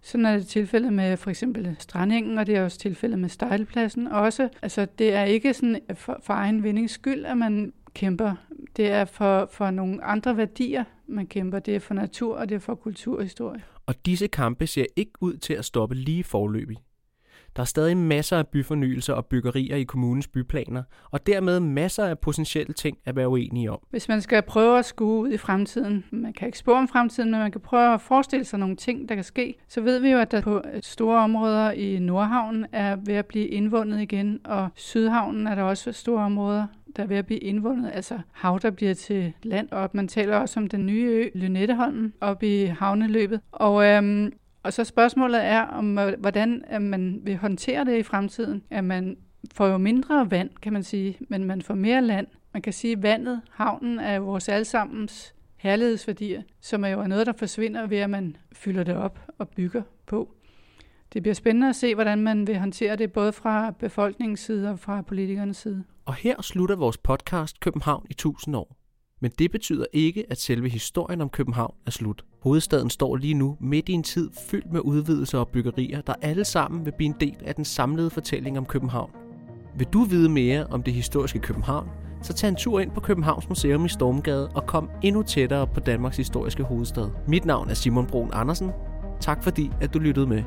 sådan 0.04 0.26
er 0.26 0.36
det 0.36 0.46
tilfældet 0.46 0.92
med 0.92 1.16
for 1.16 1.30
eksempel 1.30 1.76
strandingen, 1.78 2.38
og 2.38 2.46
det 2.46 2.56
er 2.56 2.64
også 2.64 2.78
tilfældet 2.78 3.18
med 3.18 3.28
Stejlpladsen 3.28 4.06
også. 4.06 4.48
Altså, 4.62 4.86
det 4.98 5.14
er 5.14 5.24
ikke 5.24 5.54
sådan 5.54 5.80
for, 5.94 6.20
for 6.22 6.34
egen 6.34 6.62
vindings 6.62 6.92
skyld, 6.92 7.24
at 7.24 7.36
man 7.36 7.72
kæmper. 7.94 8.34
Det 8.76 8.90
er 8.90 9.04
for, 9.04 9.48
for 9.52 9.70
nogle 9.70 10.04
andre 10.04 10.36
værdier, 10.36 10.84
man 11.06 11.26
kæmper. 11.26 11.58
Det 11.58 11.76
er 11.76 11.80
for 11.80 11.94
natur, 11.94 12.36
og 12.36 12.48
det 12.48 12.54
er 12.54 12.58
for 12.58 12.74
kulturhistorie. 12.74 13.62
Og 13.86 14.06
disse 14.06 14.26
kampe 14.26 14.66
ser 14.66 14.84
ikke 14.96 15.12
ud 15.20 15.36
til 15.36 15.54
at 15.54 15.64
stoppe 15.64 15.94
lige 15.94 16.24
forløbig. 16.24 16.76
Der 17.56 17.60
er 17.60 17.64
stadig 17.64 17.96
masser 17.96 18.38
af 18.38 18.46
byfornyelser 18.46 19.14
og 19.14 19.26
byggerier 19.26 19.76
i 19.76 19.82
kommunens 19.82 20.28
byplaner, 20.28 20.82
og 21.10 21.26
dermed 21.26 21.60
masser 21.60 22.04
af 22.04 22.18
potentielle 22.18 22.74
ting 22.74 22.98
at 23.04 23.16
være 23.16 23.28
uenige 23.28 23.70
om. 23.70 23.78
Hvis 23.90 24.08
man 24.08 24.20
skal 24.20 24.42
prøve 24.42 24.78
at 24.78 24.84
skue 24.84 25.20
ud 25.20 25.30
i 25.30 25.36
fremtiden, 25.36 26.04
man 26.10 26.32
kan 26.32 26.48
ikke 26.48 26.58
spå 26.58 26.72
om 26.72 26.88
fremtiden, 26.88 27.30
men 27.30 27.40
man 27.40 27.52
kan 27.52 27.60
prøve 27.60 27.94
at 27.94 28.00
forestille 28.00 28.44
sig 28.44 28.58
nogle 28.58 28.76
ting, 28.76 29.08
der 29.08 29.14
kan 29.14 29.24
ske, 29.24 29.54
så 29.68 29.80
ved 29.80 29.98
vi 29.98 30.10
jo, 30.10 30.18
at 30.18 30.30
der 30.30 30.40
på 30.40 30.62
store 30.80 31.18
områder 31.18 31.70
i 31.70 31.98
Nordhavnen 31.98 32.66
er 32.72 32.96
ved 32.96 33.14
at 33.14 33.26
blive 33.26 33.46
indvundet 33.46 34.00
igen, 34.00 34.40
og 34.44 34.68
Sydhavnen 34.74 35.46
er 35.46 35.54
der 35.54 35.62
også 35.62 35.92
store 35.92 36.24
områder, 36.24 36.66
der 36.96 37.02
er 37.02 37.06
ved 37.06 37.16
at 37.16 37.26
blive 37.26 37.40
indvundet, 37.40 37.90
altså 37.94 38.18
hav, 38.32 38.58
der 38.62 38.70
bliver 38.70 38.94
til 38.94 39.32
land, 39.42 39.68
og 39.70 39.90
man 39.92 40.08
taler 40.08 40.36
også 40.36 40.60
om 40.60 40.68
den 40.68 40.86
nye 40.86 41.04
ø, 41.04 41.38
Lynetteholmen, 41.38 42.12
oppe 42.20 42.62
i 42.62 42.66
havneløbet. 42.66 43.40
Og 43.52 43.84
øhm, 43.86 44.32
og 44.64 44.72
så 44.72 44.84
spørgsmålet 44.84 45.44
er, 45.44 45.60
om 45.60 45.98
øh, 45.98 46.20
hvordan 46.20 46.64
man 46.80 47.20
vil 47.22 47.36
håndtere 47.36 47.84
det 47.84 47.98
i 47.98 48.02
fremtiden. 48.02 48.62
At 48.70 48.84
man 48.84 49.16
får 49.54 49.66
jo 49.66 49.78
mindre 49.78 50.30
vand, 50.30 50.50
kan 50.62 50.72
man 50.72 50.82
sige, 50.82 51.18
men 51.28 51.44
man 51.44 51.62
får 51.62 51.74
mere 51.74 52.02
land. 52.02 52.26
Man 52.52 52.62
kan 52.62 52.72
sige, 52.72 52.92
at 52.92 53.02
vandet, 53.02 53.40
havnen, 53.50 53.98
er 53.98 54.18
vores 54.18 54.48
allesammens 54.48 55.34
herlighedsværdier, 55.56 56.42
som 56.60 56.84
er 56.84 56.88
jo 56.88 57.06
noget, 57.06 57.26
der 57.26 57.32
forsvinder 57.38 57.86
ved, 57.86 57.98
at 57.98 58.10
man 58.10 58.36
fylder 58.52 58.82
det 58.82 58.96
op 58.96 59.18
og 59.38 59.48
bygger 59.48 59.82
på. 60.06 60.34
Det 61.12 61.22
bliver 61.22 61.34
spændende 61.34 61.68
at 61.68 61.76
se, 61.76 61.94
hvordan 61.94 62.22
man 62.22 62.46
vil 62.46 62.58
håndtere 62.58 62.96
det, 62.96 63.12
både 63.12 63.32
fra 63.32 63.70
befolkningens 63.70 64.40
side 64.40 64.70
og 64.70 64.78
fra 64.78 65.02
politikernes 65.02 65.56
side. 65.56 65.84
Og 66.04 66.14
her 66.14 66.42
slutter 66.42 66.76
vores 66.76 66.98
podcast 66.98 67.60
København 67.60 68.06
i 68.10 68.12
1000 68.12 68.56
år. 68.56 68.76
Men 69.24 69.32
det 69.38 69.50
betyder 69.50 69.84
ikke, 69.92 70.24
at 70.30 70.40
selve 70.40 70.68
historien 70.68 71.20
om 71.20 71.28
København 71.28 71.74
er 71.86 71.90
slut. 71.90 72.24
Hovedstaden 72.42 72.90
står 72.90 73.16
lige 73.16 73.34
nu 73.34 73.56
midt 73.60 73.88
i 73.88 73.92
en 73.92 74.02
tid 74.02 74.30
fyldt 74.50 74.72
med 74.72 74.80
udvidelser 74.80 75.38
og 75.38 75.48
byggerier, 75.48 76.00
der 76.00 76.14
alle 76.22 76.44
sammen 76.44 76.84
vil 76.84 76.92
blive 76.96 77.06
en 77.06 77.14
del 77.20 77.36
af 77.44 77.54
den 77.54 77.64
samlede 77.64 78.10
fortælling 78.10 78.58
om 78.58 78.66
København. 78.66 79.10
Vil 79.78 79.86
du 79.86 80.04
vide 80.04 80.28
mere 80.28 80.66
om 80.66 80.82
det 80.82 80.94
historiske 80.94 81.38
København, 81.38 81.88
så 82.22 82.32
tag 82.32 82.48
en 82.48 82.56
tur 82.56 82.80
ind 82.80 82.90
på 82.90 83.00
Københavns 83.00 83.48
Museum 83.48 83.84
i 83.84 83.88
Stormgade 83.88 84.48
og 84.48 84.66
kom 84.66 84.90
endnu 85.02 85.22
tættere 85.22 85.66
på 85.66 85.80
Danmarks 85.80 86.16
historiske 86.16 86.62
hovedstad. 86.62 87.10
Mit 87.28 87.44
navn 87.44 87.70
er 87.70 87.74
Simon 87.74 88.06
Brun 88.06 88.30
Andersen. 88.32 88.70
Tak 89.20 89.42
fordi, 89.42 89.70
at 89.80 89.94
du 89.94 89.98
lyttede 89.98 90.26
med. 90.26 90.42